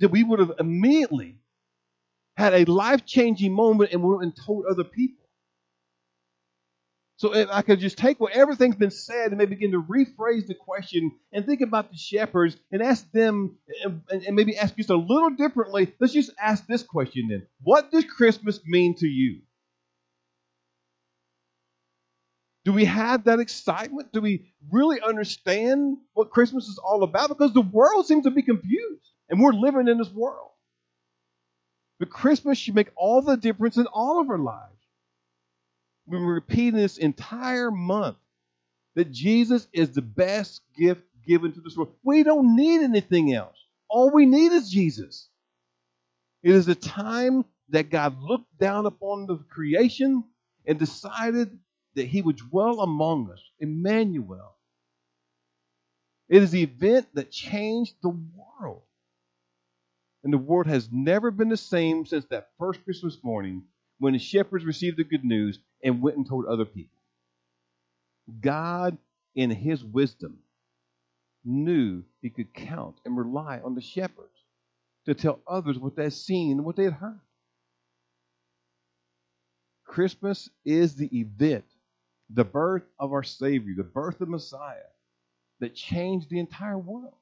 that 0.00 0.08
we 0.08 0.24
would 0.24 0.40
have 0.40 0.52
immediately 0.58 1.36
had 2.36 2.52
a 2.52 2.64
life 2.64 3.06
changing 3.06 3.52
moment 3.52 3.92
and 3.92 4.02
went 4.02 4.22
and 4.24 4.34
told 4.36 4.66
other 4.66 4.84
people. 4.84 5.25
So 7.18 7.34
if 7.34 7.48
I 7.50 7.62
could 7.62 7.80
just 7.80 7.96
take 7.96 8.20
what 8.20 8.32
everything's 8.32 8.76
been 8.76 8.90
said 8.90 9.28
and 9.28 9.38
maybe 9.38 9.54
begin 9.54 9.72
to 9.72 9.82
rephrase 9.82 10.46
the 10.46 10.54
question 10.54 11.12
and 11.32 11.46
think 11.46 11.62
about 11.62 11.90
the 11.90 11.96
shepherds 11.96 12.56
and 12.70 12.82
ask 12.82 13.10
them 13.10 13.56
and, 13.82 14.02
and 14.10 14.36
maybe 14.36 14.56
ask 14.56 14.76
just 14.76 14.90
a 14.90 14.96
little 14.96 15.30
differently, 15.30 15.94
let's 15.98 16.12
just 16.12 16.30
ask 16.38 16.66
this 16.66 16.82
question 16.82 17.28
then. 17.28 17.46
What 17.62 17.90
does 17.90 18.04
Christmas 18.04 18.60
mean 18.66 18.96
to 18.96 19.06
you? 19.06 19.40
Do 22.66 22.72
we 22.74 22.84
have 22.84 23.24
that 23.24 23.38
excitement? 23.38 24.12
Do 24.12 24.20
we 24.20 24.52
really 24.70 25.00
understand 25.00 25.96
what 26.12 26.30
Christmas 26.30 26.66
is 26.66 26.78
all 26.78 27.02
about? 27.02 27.28
Because 27.28 27.54
the 27.54 27.62
world 27.62 28.06
seems 28.06 28.24
to 28.24 28.30
be 28.30 28.42
confused 28.42 29.10
and 29.30 29.40
we're 29.40 29.52
living 29.52 29.88
in 29.88 29.96
this 29.96 30.10
world. 30.10 30.50
But 31.98 32.10
Christmas 32.10 32.58
should 32.58 32.74
make 32.74 32.90
all 32.94 33.22
the 33.22 33.38
difference 33.38 33.78
in 33.78 33.86
all 33.86 34.20
of 34.20 34.28
our 34.28 34.38
lives. 34.38 34.75
Been 36.08 36.24
repeating 36.24 36.78
this 36.78 36.98
entire 36.98 37.70
month 37.70 38.16
that 38.94 39.10
Jesus 39.10 39.66
is 39.72 39.90
the 39.90 40.02
best 40.02 40.62
gift 40.76 41.02
given 41.26 41.52
to 41.52 41.60
this 41.60 41.76
world. 41.76 41.92
We 42.02 42.22
don't 42.22 42.56
need 42.56 42.82
anything 42.82 43.34
else. 43.34 43.56
All 43.88 44.10
we 44.10 44.26
need 44.26 44.52
is 44.52 44.70
Jesus. 44.70 45.28
It 46.42 46.54
is 46.54 46.68
a 46.68 46.74
time 46.74 47.44
that 47.70 47.90
God 47.90 48.20
looked 48.22 48.56
down 48.58 48.86
upon 48.86 49.26
the 49.26 49.36
creation 49.36 50.24
and 50.64 50.78
decided 50.78 51.58
that 51.94 52.06
he 52.06 52.22
would 52.22 52.36
dwell 52.36 52.80
among 52.80 53.30
us, 53.30 53.40
Emmanuel. 53.58 54.54
It 56.28 56.42
is 56.42 56.50
the 56.50 56.62
event 56.62 57.08
that 57.14 57.30
changed 57.30 57.94
the 58.02 58.10
world. 58.10 58.82
And 60.22 60.32
the 60.32 60.38
world 60.38 60.66
has 60.66 60.88
never 60.92 61.30
been 61.30 61.48
the 61.48 61.56
same 61.56 62.04
since 62.06 62.24
that 62.26 62.50
first 62.58 62.84
Christmas 62.84 63.18
morning 63.22 63.64
when 63.98 64.12
the 64.12 64.18
shepherds 64.18 64.64
received 64.64 64.98
the 64.98 65.04
good 65.04 65.24
news 65.24 65.58
and 65.82 66.02
went 66.02 66.16
and 66.16 66.28
told 66.28 66.46
other 66.46 66.64
people. 66.64 66.98
God, 68.40 68.98
in 69.34 69.50
his 69.50 69.84
wisdom, 69.84 70.38
knew 71.44 72.02
he 72.20 72.30
could 72.30 72.52
count 72.52 72.96
and 73.04 73.16
rely 73.16 73.60
on 73.64 73.74
the 73.74 73.80
shepherds 73.80 74.42
to 75.06 75.14
tell 75.14 75.40
others 75.46 75.78
what 75.78 75.96
they 75.96 76.04
had 76.04 76.12
seen 76.12 76.58
and 76.58 76.66
what 76.66 76.76
they 76.76 76.84
had 76.84 76.92
heard. 76.94 77.20
Christmas 79.84 80.50
is 80.64 80.96
the 80.96 81.08
event, 81.18 81.64
the 82.28 82.44
birth 82.44 82.82
of 82.98 83.12
our 83.12 83.22
Savior, 83.22 83.74
the 83.76 83.84
birth 83.84 84.20
of 84.20 84.28
Messiah 84.28 84.76
that 85.60 85.74
changed 85.74 86.28
the 86.28 86.40
entire 86.40 86.78
world. 86.78 87.14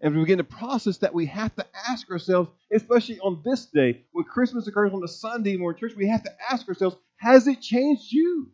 And 0.00 0.14
we 0.14 0.22
begin 0.22 0.38
to 0.38 0.44
process 0.44 0.98
that, 0.98 1.12
we 1.12 1.26
have 1.26 1.54
to 1.56 1.66
ask 1.88 2.10
ourselves, 2.10 2.50
especially 2.72 3.18
on 3.20 3.42
this 3.44 3.66
day, 3.66 4.02
when 4.12 4.24
Christmas 4.24 4.66
occurs 4.66 4.92
on 4.94 5.04
a 5.04 5.08
Sunday 5.08 5.54
in 5.54 5.74
church, 5.76 5.92
we 5.94 6.08
have 6.08 6.22
to 6.22 6.32
ask 6.50 6.66
ourselves, 6.68 6.96
has 7.16 7.46
it 7.46 7.60
changed 7.60 8.10
you? 8.10 8.50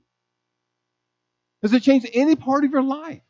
Has 1.62 1.72
it 1.72 1.82
changed 1.82 2.08
any 2.12 2.34
part 2.34 2.64
of 2.64 2.72
your 2.72 2.82
life? 2.82 3.22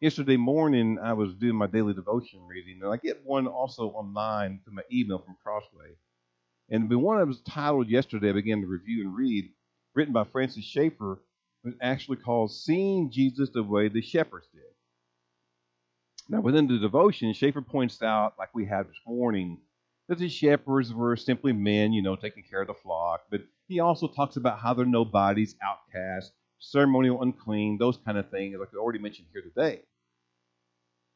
Yesterday 0.00 0.36
morning, 0.36 0.98
I 1.02 1.12
was 1.12 1.32
doing 1.34 1.54
my 1.54 1.68
daily 1.68 1.94
devotion 1.94 2.40
reading, 2.46 2.80
and 2.82 2.92
I 2.92 2.96
get 2.96 3.24
one 3.24 3.46
also 3.46 3.88
online 3.90 4.60
through 4.64 4.74
my 4.74 4.82
email 4.92 5.18
from 5.18 5.36
Crossway. 5.42 5.96
And 6.68 6.90
the 6.90 6.98
one 6.98 7.18
that 7.18 7.26
was 7.26 7.40
titled 7.40 7.88
yesterday, 7.88 8.30
I 8.30 8.32
began 8.32 8.60
to 8.60 8.66
review 8.66 9.04
and 9.06 9.16
read, 9.16 9.50
written 9.94 10.12
by 10.12 10.24
Francis 10.24 10.64
Schaeffer, 10.64 11.20
was 11.64 11.74
actually 11.80 12.18
called 12.18 12.52
Seeing 12.52 13.10
Jesus 13.10 13.50
the 13.50 13.62
Way 13.62 13.88
the 13.88 14.02
Shepherds 14.02 14.46
Did. 14.52 14.62
Now, 16.28 16.40
within 16.40 16.66
the 16.66 16.78
devotion, 16.78 17.32
Schaeffer 17.32 17.62
points 17.62 18.02
out, 18.02 18.34
like 18.38 18.54
we 18.54 18.66
had 18.66 18.88
this 18.88 19.00
morning, 19.06 19.58
that 20.08 20.18
the 20.18 20.28
shepherds 20.28 20.92
were 20.92 21.16
simply 21.16 21.52
men, 21.52 21.92
you 21.92 22.02
know, 22.02 22.16
taking 22.16 22.42
care 22.42 22.60
of 22.60 22.66
the 22.66 22.74
flock. 22.74 23.22
But 23.30 23.42
he 23.68 23.80
also 23.80 24.08
talks 24.08 24.36
about 24.36 24.58
how 24.58 24.74
they're 24.74 24.86
nobodies, 24.86 25.56
outcasts, 25.62 26.32
ceremonial 26.58 27.22
unclean, 27.22 27.78
those 27.78 27.98
kind 27.98 28.18
of 28.18 28.30
things, 28.30 28.56
like 28.58 28.68
I 28.74 28.78
already 28.78 28.98
mentioned 28.98 29.28
here 29.32 29.42
today. 29.42 29.82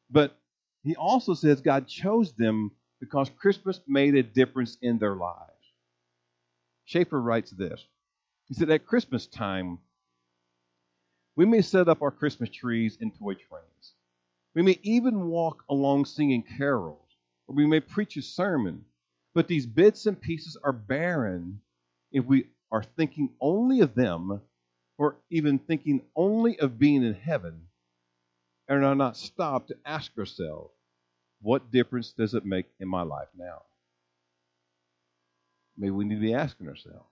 But 0.09 0.37
he 0.83 0.95
also 0.95 1.33
says 1.33 1.61
God 1.61 1.87
chose 1.87 2.33
them 2.33 2.71
because 2.99 3.29
Christmas 3.29 3.79
made 3.87 4.15
a 4.15 4.23
difference 4.23 4.77
in 4.81 4.97
their 4.97 5.15
lives. 5.15 5.53
Schaeffer 6.85 7.21
writes 7.21 7.51
this. 7.51 7.83
He 8.47 8.55
said, 8.55 8.69
At 8.69 8.85
Christmas 8.85 9.27
time, 9.27 9.79
we 11.39 11.45
may 11.45 11.61
set 11.61 11.87
up 11.87 12.01
our 12.01 12.11
Christmas 12.11 12.49
trees 12.49 12.97
and 12.99 13.17
toy 13.17 13.33
trains. 13.33 13.93
We 14.55 14.61
may 14.61 14.77
even 14.83 15.27
walk 15.29 15.63
along 15.69 16.03
singing 16.03 16.43
carols, 16.43 17.15
or 17.47 17.55
we 17.55 17.65
may 17.65 17.79
preach 17.79 18.17
a 18.17 18.21
sermon. 18.21 18.83
But 19.33 19.47
these 19.47 19.65
bits 19.65 20.05
and 20.05 20.19
pieces 20.19 20.57
are 20.61 20.73
barren 20.73 21.61
if 22.11 22.25
we 22.25 22.47
are 22.73 22.83
thinking 22.83 23.29
only 23.39 23.79
of 23.79 23.95
them, 23.95 24.41
or 24.97 25.15
even 25.29 25.59
thinking 25.59 26.01
only 26.13 26.59
of 26.59 26.77
being 26.77 27.03
in 27.03 27.13
heaven, 27.13 27.61
and 28.67 28.83
are 28.83 28.93
not 28.93 29.15
stopped 29.15 29.69
to 29.69 29.77
ask 29.85 30.11
ourselves, 30.17 30.73
what 31.41 31.71
difference 31.71 32.11
does 32.11 32.33
it 32.33 32.45
make 32.45 32.65
in 32.81 32.89
my 32.89 33.03
life 33.03 33.29
now? 33.37 33.61
Maybe 35.77 35.91
we 35.91 36.03
need 36.03 36.15
to 36.15 36.21
be 36.21 36.33
asking 36.33 36.67
ourselves, 36.67 37.07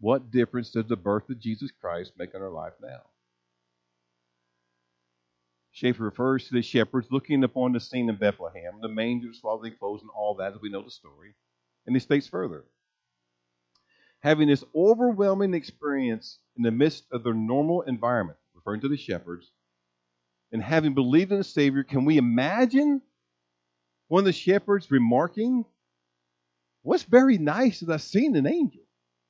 what 0.00 0.30
difference 0.30 0.70
does 0.70 0.86
the 0.86 0.96
birth 0.96 1.28
of 1.30 1.40
Jesus 1.40 1.70
Christ 1.80 2.12
make 2.18 2.34
in 2.34 2.42
our 2.42 2.50
life 2.50 2.74
now? 2.82 3.02
Schaeffer 5.72 6.04
refers 6.04 6.48
to 6.48 6.54
the 6.54 6.62
shepherds 6.62 7.08
looking 7.10 7.44
upon 7.44 7.72
the 7.72 7.80
scene 7.80 8.08
in 8.08 8.16
Bethlehem, 8.16 8.80
the 8.80 8.88
manger, 8.88 9.32
swaddling 9.32 9.74
clothes, 9.78 10.00
and 10.00 10.10
all 10.14 10.34
that, 10.36 10.54
as 10.54 10.60
we 10.60 10.70
know 10.70 10.82
the 10.82 10.90
story. 10.90 11.34
And 11.86 11.94
he 11.94 12.00
states 12.00 12.26
further 12.26 12.64
having 14.20 14.48
this 14.48 14.64
overwhelming 14.74 15.54
experience 15.54 16.38
in 16.56 16.62
the 16.62 16.70
midst 16.70 17.04
of 17.12 17.22
their 17.22 17.34
normal 17.34 17.82
environment, 17.82 18.38
referring 18.54 18.80
to 18.80 18.88
the 18.88 18.96
shepherds, 18.96 19.52
and 20.50 20.62
having 20.62 20.94
believed 20.94 21.30
in 21.30 21.38
the 21.38 21.44
Savior, 21.44 21.84
can 21.84 22.04
we 22.04 22.16
imagine 22.16 23.02
one 24.08 24.20
of 24.20 24.24
the 24.24 24.32
shepherds 24.32 24.90
remarking, 24.90 25.64
What's 26.82 27.02
very 27.02 27.36
nice 27.36 27.82
is 27.82 27.88
I've 27.88 28.02
seen 28.02 28.36
an 28.36 28.46
angel? 28.46 28.85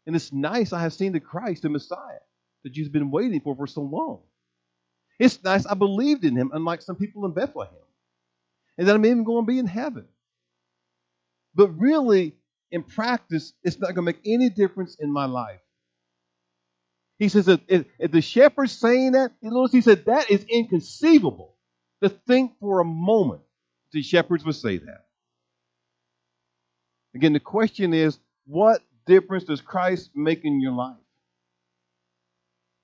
And 0.07 0.15
it's 0.15 0.33
nice 0.33 0.73
I 0.73 0.83
have 0.83 0.93
seen 0.93 1.13
the 1.13 1.21
Christ, 1.21 1.63
the 1.63 1.69
Messiah, 1.69 2.21
that 2.65 2.77
you've 2.77 2.93
been 2.93 3.11
waiting 3.11 3.41
for 3.41 3.57
for 3.57 3.67
so 3.67 3.83
long. 3.83 4.21
It's 5.19 5.43
nice 5.43 5.67
I 5.67 5.75
believed 5.75 6.25
in 6.25 6.37
him, 6.37 6.51
unlike 6.53 6.83
some 6.83 6.97
people 6.97 7.25
in 7.25 7.33
Bethlehem. 7.33 7.73
And 8.79 8.87
that 8.87 8.95
I'm 8.95 9.07
even 9.07 9.25
going 9.25 9.45
to 9.45 9.51
be 9.51 9.59
in 9.59 9.67
heaven. 9.67 10.05
But 11.55 11.69
really, 11.79 12.35
in 12.71 12.83
practice, 12.83 13.55
it's 13.63 13.79
not 13.79 13.95
going 13.95 13.97
to 13.97 14.03
make 14.03 14.21
any 14.27 14.51
difference 14.51 14.97
in 15.01 15.11
my 15.11 15.25
life. 15.25 15.61
He 17.19 17.31
says 17.31 17.47
that 17.47 17.61
if, 17.67 17.87
the 18.11 18.21
shepherd's 18.21 18.73
saying 18.73 19.13
that, 19.13 19.33
he 19.73 19.81
said 19.81 20.05
that 20.05 20.31
is 20.31 20.45
inconceivable 20.45 21.55
to 22.03 22.11
think 22.11 22.53
for 22.61 22.81
a 22.81 22.85
moment 22.85 23.41
the 23.93 24.03
shepherds 24.03 24.45
would 24.45 24.55
say 24.55 24.77
that. 24.77 25.07
Again, 27.15 27.33
the 27.33 27.41
question 27.41 27.95
is, 27.95 28.19
what 28.47 28.83
difference 29.07 29.45
does 29.45 29.61
Christ 29.61 30.11
make 30.15 30.45
in 30.45 30.61
your 30.61 30.73
life? 30.73 30.97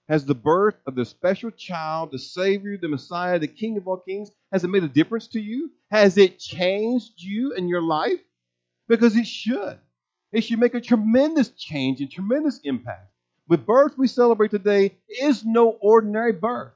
Has 0.08 0.24
the 0.24 0.34
birth 0.34 0.74
of 0.86 0.94
the 0.94 1.04
special 1.04 1.50
child, 1.50 2.10
the 2.12 2.18
Savior, 2.18 2.76
the 2.76 2.88
Messiah, 2.88 3.38
the 3.38 3.46
King 3.46 3.76
of 3.76 3.86
all 3.86 3.98
kings, 3.98 4.30
has 4.50 4.64
it 4.64 4.68
made 4.68 4.84
a 4.84 4.88
difference 4.88 5.28
to 5.28 5.40
you? 5.40 5.70
Has 5.90 6.18
it 6.18 6.38
changed 6.38 7.12
you 7.16 7.52
in 7.52 7.68
your 7.68 7.82
life? 7.82 8.20
Because 8.88 9.16
it 9.16 9.26
should. 9.26 9.78
It 10.32 10.42
should 10.42 10.58
make 10.58 10.74
a 10.74 10.80
tremendous 10.80 11.50
change 11.50 12.00
and 12.00 12.10
tremendous 12.10 12.60
impact. 12.64 13.10
The 13.48 13.58
birth 13.58 13.96
we 13.96 14.08
celebrate 14.08 14.50
today 14.50 14.96
is 15.08 15.44
no 15.44 15.70
ordinary 15.70 16.32
birth. 16.32 16.72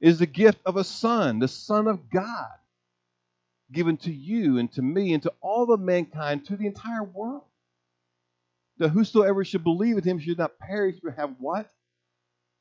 It 0.00 0.08
is 0.08 0.18
the 0.18 0.26
gift 0.26 0.60
of 0.64 0.76
a 0.76 0.84
son, 0.84 1.38
the 1.38 1.48
Son 1.48 1.88
of 1.88 2.10
God, 2.10 2.50
given 3.72 3.96
to 3.98 4.12
you 4.12 4.58
and 4.58 4.70
to 4.72 4.82
me 4.82 5.12
and 5.12 5.22
to 5.24 5.32
all 5.40 5.72
of 5.72 5.80
mankind, 5.80 6.46
to 6.46 6.56
the 6.56 6.66
entire 6.66 7.02
world 7.02 7.42
that 8.78 8.90
whosoever 8.90 9.44
should 9.44 9.64
believe 9.64 9.98
in 9.98 10.04
him 10.04 10.18
should 10.18 10.38
not 10.38 10.58
perish 10.58 10.96
but 11.02 11.14
have 11.16 11.34
what? 11.38 11.70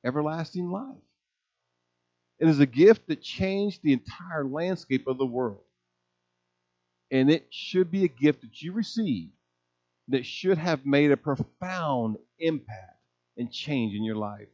Everlasting 0.06 0.70
life. 0.70 0.96
It 2.40 2.48
is 2.48 2.60
a 2.60 2.66
gift 2.66 3.08
that 3.08 3.22
changed 3.22 3.82
the 3.82 3.94
entire 3.94 4.46
landscape 4.46 5.08
of 5.08 5.18
the 5.18 5.26
world. 5.26 5.62
And 7.10 7.32
it 7.32 7.48
should 7.50 7.90
be 7.90 8.04
a 8.04 8.10
gift 8.10 8.42
that 8.42 8.62
you 8.62 8.74
receive 8.74 9.30
that 10.10 10.26
should 10.26 10.58
have 10.58 10.86
made 10.86 11.12
a 11.12 11.18
profound 11.18 12.18
impact 12.40 13.00
and 13.38 13.52
change 13.52 13.94
in 13.96 14.04
your 14.04 14.16
life. 14.16 14.48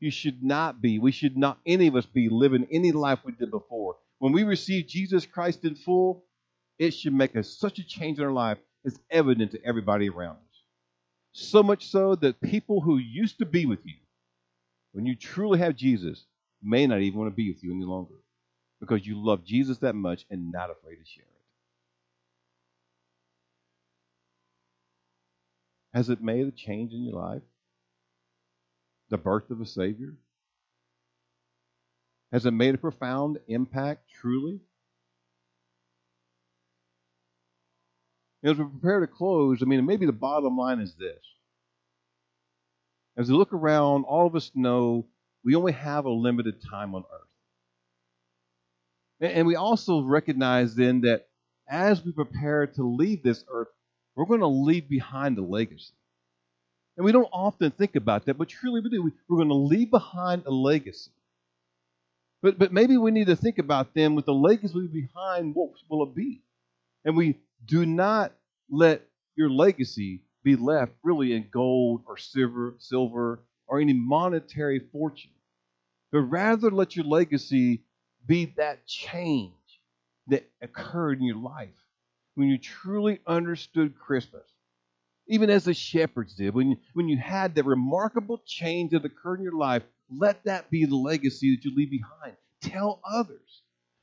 You 0.00 0.10
should 0.10 0.42
not 0.42 0.80
be, 0.82 0.98
we 0.98 1.12
should 1.12 1.36
not, 1.36 1.58
any 1.66 1.86
of 1.86 1.96
us 1.96 2.06
be 2.06 2.28
living 2.28 2.66
any 2.70 2.92
life 2.92 3.20
we 3.24 3.32
did 3.32 3.50
before. 3.50 3.96
When 4.18 4.32
we 4.32 4.44
receive 4.44 4.86
Jesus 4.86 5.26
Christ 5.26 5.64
in 5.64 5.74
full, 5.74 6.24
it 6.78 6.92
should 6.92 7.14
make 7.14 7.36
us 7.36 7.56
such 7.58 7.78
a 7.78 7.84
change 7.84 8.18
in 8.18 8.24
our 8.24 8.32
life. 8.32 8.58
It's 8.84 8.98
evident 9.10 9.52
to 9.52 9.64
everybody 9.64 10.08
around 10.08 10.36
us. 10.36 10.51
So 11.32 11.62
much 11.62 11.88
so 11.88 12.14
that 12.16 12.40
people 12.40 12.80
who 12.80 12.98
used 12.98 13.38
to 13.38 13.46
be 13.46 13.66
with 13.66 13.84
you, 13.84 13.94
when 14.92 15.06
you 15.06 15.16
truly 15.16 15.58
have 15.58 15.76
Jesus, 15.76 16.26
may 16.62 16.86
not 16.86 17.00
even 17.00 17.18
want 17.18 17.30
to 17.30 17.34
be 17.34 17.50
with 17.50 17.62
you 17.64 17.72
any 17.72 17.84
longer 17.84 18.14
because 18.80 19.06
you 19.06 19.22
love 19.22 19.44
Jesus 19.44 19.78
that 19.78 19.94
much 19.94 20.26
and 20.30 20.52
not 20.52 20.70
afraid 20.70 20.96
to 20.96 21.04
share 21.04 21.24
it. 21.24 21.28
Has 25.94 26.08
it 26.08 26.22
made 26.22 26.46
a 26.46 26.50
change 26.50 26.92
in 26.92 27.04
your 27.04 27.14
life? 27.14 27.42
The 29.10 29.18
birth 29.18 29.50
of 29.50 29.60
a 29.60 29.66
Savior? 29.66 30.14
Has 32.32 32.46
it 32.46 32.52
made 32.52 32.74
a 32.74 32.78
profound 32.78 33.38
impact, 33.46 34.08
truly? 34.20 34.60
As 38.44 38.58
we 38.58 38.64
prepare 38.64 39.00
to 39.00 39.06
close, 39.06 39.62
I 39.62 39.66
mean, 39.66 39.84
maybe 39.86 40.06
the 40.06 40.12
bottom 40.12 40.56
line 40.56 40.80
is 40.80 40.94
this. 40.94 41.18
As 43.16 43.30
we 43.30 43.36
look 43.36 43.52
around, 43.52 44.04
all 44.04 44.26
of 44.26 44.34
us 44.34 44.50
know 44.54 45.06
we 45.44 45.54
only 45.54 45.72
have 45.72 46.06
a 46.06 46.10
limited 46.10 46.56
time 46.68 46.94
on 46.94 47.04
earth. 47.12 47.20
And 49.20 49.46
we 49.46 49.54
also 49.54 50.02
recognize 50.02 50.74
then 50.74 51.02
that 51.02 51.28
as 51.68 52.04
we 52.04 52.10
prepare 52.10 52.66
to 52.66 52.82
leave 52.82 53.22
this 53.22 53.44
earth, 53.52 53.68
we're 54.16 54.24
going 54.26 54.40
to 54.40 54.48
leave 54.48 54.88
behind 54.88 55.38
a 55.38 55.42
legacy. 55.42 55.92
And 56.96 57.04
we 57.04 57.12
don't 57.12 57.28
often 57.32 57.70
think 57.70 57.96
about 57.96 58.26
that, 58.26 58.36
but 58.36 58.48
truly 58.48 58.80
we 58.80 58.90
do. 58.90 59.12
We're 59.28 59.36
going 59.38 59.48
to 59.48 59.54
leave 59.54 59.90
behind 59.90 60.42
a 60.46 60.50
legacy. 60.50 61.12
But, 62.42 62.58
but 62.58 62.72
maybe 62.72 62.96
we 62.96 63.12
need 63.12 63.28
to 63.28 63.36
think 63.36 63.58
about 63.58 63.94
them 63.94 64.16
with 64.16 64.26
the 64.26 64.34
legacy 64.34 64.74
we 64.74 64.80
leave 64.82 65.08
behind 65.14 65.54
what 65.54 65.70
will 65.88 66.02
it 66.02 66.14
be? 66.14 66.42
And 67.04 67.16
we 67.16 67.38
do 67.64 67.86
not 67.86 68.32
let 68.70 69.02
your 69.36 69.50
legacy 69.50 70.22
be 70.42 70.56
left 70.56 70.92
really 71.02 71.34
in 71.34 71.48
gold 71.50 72.02
or 72.06 72.16
silver, 72.16 72.74
silver 72.78 73.40
or 73.66 73.80
any 73.80 73.92
monetary 73.92 74.80
fortune, 74.92 75.30
but 76.10 76.20
rather 76.22 76.70
let 76.70 76.96
your 76.96 77.06
legacy 77.06 77.84
be 78.26 78.46
that 78.56 78.86
change 78.86 79.52
that 80.28 80.48
occurred 80.60 81.18
in 81.18 81.26
your 81.26 81.36
life 81.36 81.70
when 82.34 82.48
you 82.48 82.58
truly 82.58 83.20
understood 83.26 83.98
Christmas, 83.98 84.44
even 85.26 85.50
as 85.50 85.64
the 85.64 85.74
shepherds 85.74 86.34
did, 86.34 86.54
when 86.54 86.76
when 86.94 87.08
you 87.08 87.16
had 87.18 87.54
that 87.54 87.64
remarkable 87.64 88.42
change 88.46 88.92
that 88.92 89.04
occurred 89.04 89.38
in 89.38 89.44
your 89.44 89.56
life, 89.56 89.82
let 90.10 90.42
that 90.44 90.70
be 90.70 90.84
the 90.84 90.96
legacy 90.96 91.54
that 91.54 91.64
you 91.64 91.74
leave 91.74 91.90
behind. 91.90 92.36
Tell 92.60 93.00
others. 93.04 93.62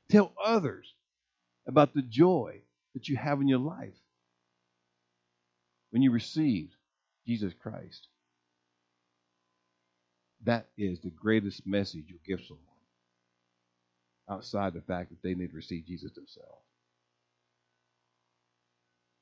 Tell 0.09 0.33
others 0.43 0.93
about 1.67 1.93
the 1.93 2.01
joy 2.01 2.61
that 2.93 3.07
you 3.07 3.17
have 3.17 3.41
in 3.41 3.47
your 3.47 3.59
life 3.59 3.97
when 5.91 6.01
you 6.01 6.11
received 6.11 6.75
Jesus 7.27 7.53
Christ. 7.61 8.07
That 10.45 10.67
is 10.77 10.99
the 10.99 11.09
greatest 11.09 11.65
message 11.67 12.05
you'll 12.07 12.19
give 12.25 12.45
someone 12.45 12.65
outside 14.29 14.73
the 14.73 14.81
fact 14.81 15.09
that 15.09 15.21
they 15.21 15.33
need 15.33 15.49
to 15.49 15.55
receive 15.55 15.85
Jesus 15.85 16.13
themselves. 16.13 16.63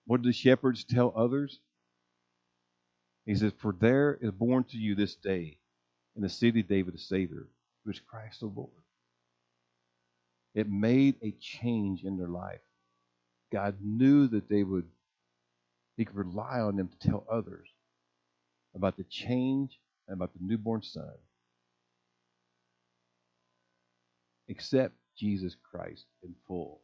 What 0.06 0.22
did 0.22 0.30
the 0.30 0.34
shepherds 0.34 0.84
tell 0.84 1.14
others? 1.16 1.60
He 3.26 3.36
says, 3.36 3.52
For 3.58 3.74
there 3.78 4.18
is 4.22 4.32
born 4.32 4.64
to 4.66 4.78
you 4.78 4.96
this 4.96 5.16
day 5.16 5.58
in 6.16 6.22
the 6.22 6.30
city 6.30 6.62
of 6.62 6.68
David 6.68 6.96
a 6.96 6.98
Savior, 6.98 7.48
who 7.84 7.92
is 7.92 8.00
Christ 8.00 8.40
the 8.40 8.48
Lord. 8.48 8.70
It 10.56 10.70
made 10.70 11.16
a 11.22 11.32
change 11.40 12.04
in 12.04 12.18
their 12.18 12.30
life. 12.30 12.62
God 13.52 13.78
knew 13.82 14.28
that 14.28 14.50
they 14.50 14.64
would, 14.64 14.88
He 15.96 16.06
could 16.06 16.16
rely 16.16 16.60
on 16.60 16.76
them 16.76 16.90
to 16.90 17.08
tell 17.08 17.26
others 17.32 17.68
about 18.76 18.98
the 18.98 19.06
change 19.06 19.80
and 20.08 20.16
about 20.16 20.34
the 20.34 20.40
newborn 20.42 20.84
Son. 20.84 21.12
Accept 24.50 24.96
Jesus 25.18 25.56
Christ 25.70 26.06
in 26.24 26.36
full. 26.48 26.82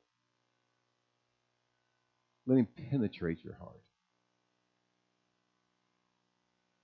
Let 2.46 2.58
Him 2.58 2.68
penetrate 2.90 3.44
your 3.44 3.56
heart. 3.56 3.82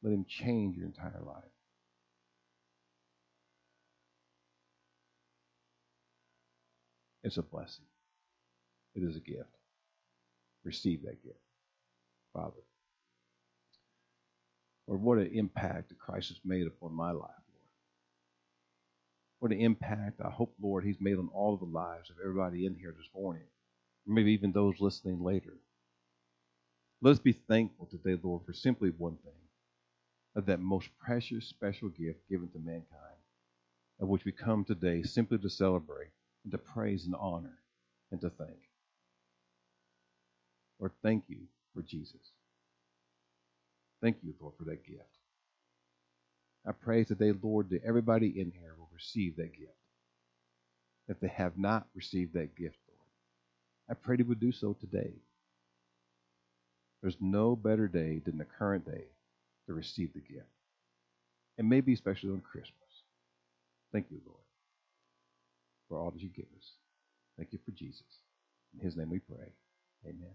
Let 0.03 0.13
Him 0.13 0.25
change 0.27 0.77
your 0.77 0.85
entire 0.85 1.21
life. 1.25 1.43
It's 7.23 7.37
a 7.37 7.43
blessing. 7.43 7.85
It 8.95 9.03
is 9.03 9.17
a 9.17 9.19
gift. 9.19 9.58
Receive 10.63 11.03
that 11.03 11.23
gift. 11.23 11.39
Father. 12.33 12.61
Lord, 14.87 15.01
what 15.01 15.17
an 15.19 15.31
impact 15.33 15.89
that 15.89 15.99
Christ 15.99 16.29
has 16.29 16.39
made 16.43 16.67
upon 16.67 16.93
my 16.93 17.11
life, 17.11 17.21
Lord. 17.53 17.69
What 19.39 19.51
an 19.51 19.59
impact 19.61 20.21
I 20.23 20.29
hope, 20.29 20.55
Lord, 20.61 20.83
He's 20.83 21.01
made 21.01 21.17
on 21.17 21.29
all 21.33 21.53
of 21.53 21.59
the 21.61 21.65
lives 21.65 22.09
of 22.09 22.17
everybody 22.21 22.65
in 22.65 22.75
here 22.75 22.93
this 22.97 23.09
morning, 23.15 23.43
maybe 24.07 24.31
even 24.33 24.51
those 24.51 24.79
listening 24.79 25.23
later. 25.23 25.53
Let 27.01 27.11
us 27.11 27.19
be 27.19 27.33
thankful 27.33 27.87
today, 27.87 28.19
Lord, 28.21 28.43
for 28.45 28.53
simply 28.53 28.89
one 28.89 29.17
thing 29.17 29.33
of 30.35 30.45
that 30.47 30.59
most 30.59 30.89
precious, 30.99 31.47
special 31.47 31.89
gift 31.89 32.27
given 32.29 32.49
to 32.49 32.59
mankind, 32.59 33.19
of 34.01 34.09
which 34.09 34.25
we 34.25 34.31
come 34.31 34.65
today 34.65 35.03
simply 35.03 35.37
to 35.39 35.49
celebrate 35.49 36.11
and 36.43 36.51
to 36.51 36.57
praise 36.57 37.05
and 37.05 37.15
honor 37.19 37.59
and 38.11 38.21
to 38.21 38.29
thank. 38.31 38.68
Lord, 40.79 40.91
thank 41.03 41.25
you 41.27 41.39
for 41.73 41.81
Jesus. 41.81 42.21
Thank 44.01 44.17
you, 44.23 44.33
Lord, 44.39 44.53
for 44.57 44.65
that 44.65 44.85
gift. 44.85 45.03
I 46.67 46.71
pray 46.71 47.03
today, 47.03 47.33
Lord, 47.41 47.69
that 47.71 47.83
everybody 47.83 48.27
in 48.27 48.51
here 48.51 48.75
will 48.77 48.89
receive 48.93 49.35
that 49.37 49.57
gift. 49.57 49.73
If 51.07 51.19
they 51.19 51.27
have 51.29 51.57
not 51.57 51.87
received 51.95 52.33
that 52.33 52.55
gift, 52.55 52.77
Lord, 52.87 52.99
I 53.89 53.93
pray 53.95 54.17
they 54.17 54.23
would 54.23 54.39
do 54.39 54.51
so 54.51 54.73
today. 54.79 55.13
There's 57.01 57.17
no 57.19 57.55
better 57.55 57.87
day 57.87 58.21
than 58.25 58.37
the 58.37 58.45
current 58.45 58.85
day 58.85 59.05
to 59.67 59.73
receive 59.73 60.13
the 60.13 60.19
gift. 60.19 60.47
And 61.57 61.69
maybe 61.69 61.93
especially 61.93 62.31
on 62.31 62.41
Christmas. 62.41 62.75
Thank 63.91 64.07
you, 64.11 64.19
Lord, 64.25 64.37
for 65.87 65.97
all 65.97 66.11
that 66.11 66.21
you 66.21 66.29
give 66.29 66.45
us. 66.57 66.71
Thank 67.37 67.53
you 67.53 67.59
for 67.65 67.71
Jesus. 67.71 68.03
In 68.73 68.85
his 68.85 68.97
name 68.97 69.09
we 69.09 69.19
pray. 69.19 69.47
Amen. 70.05 70.27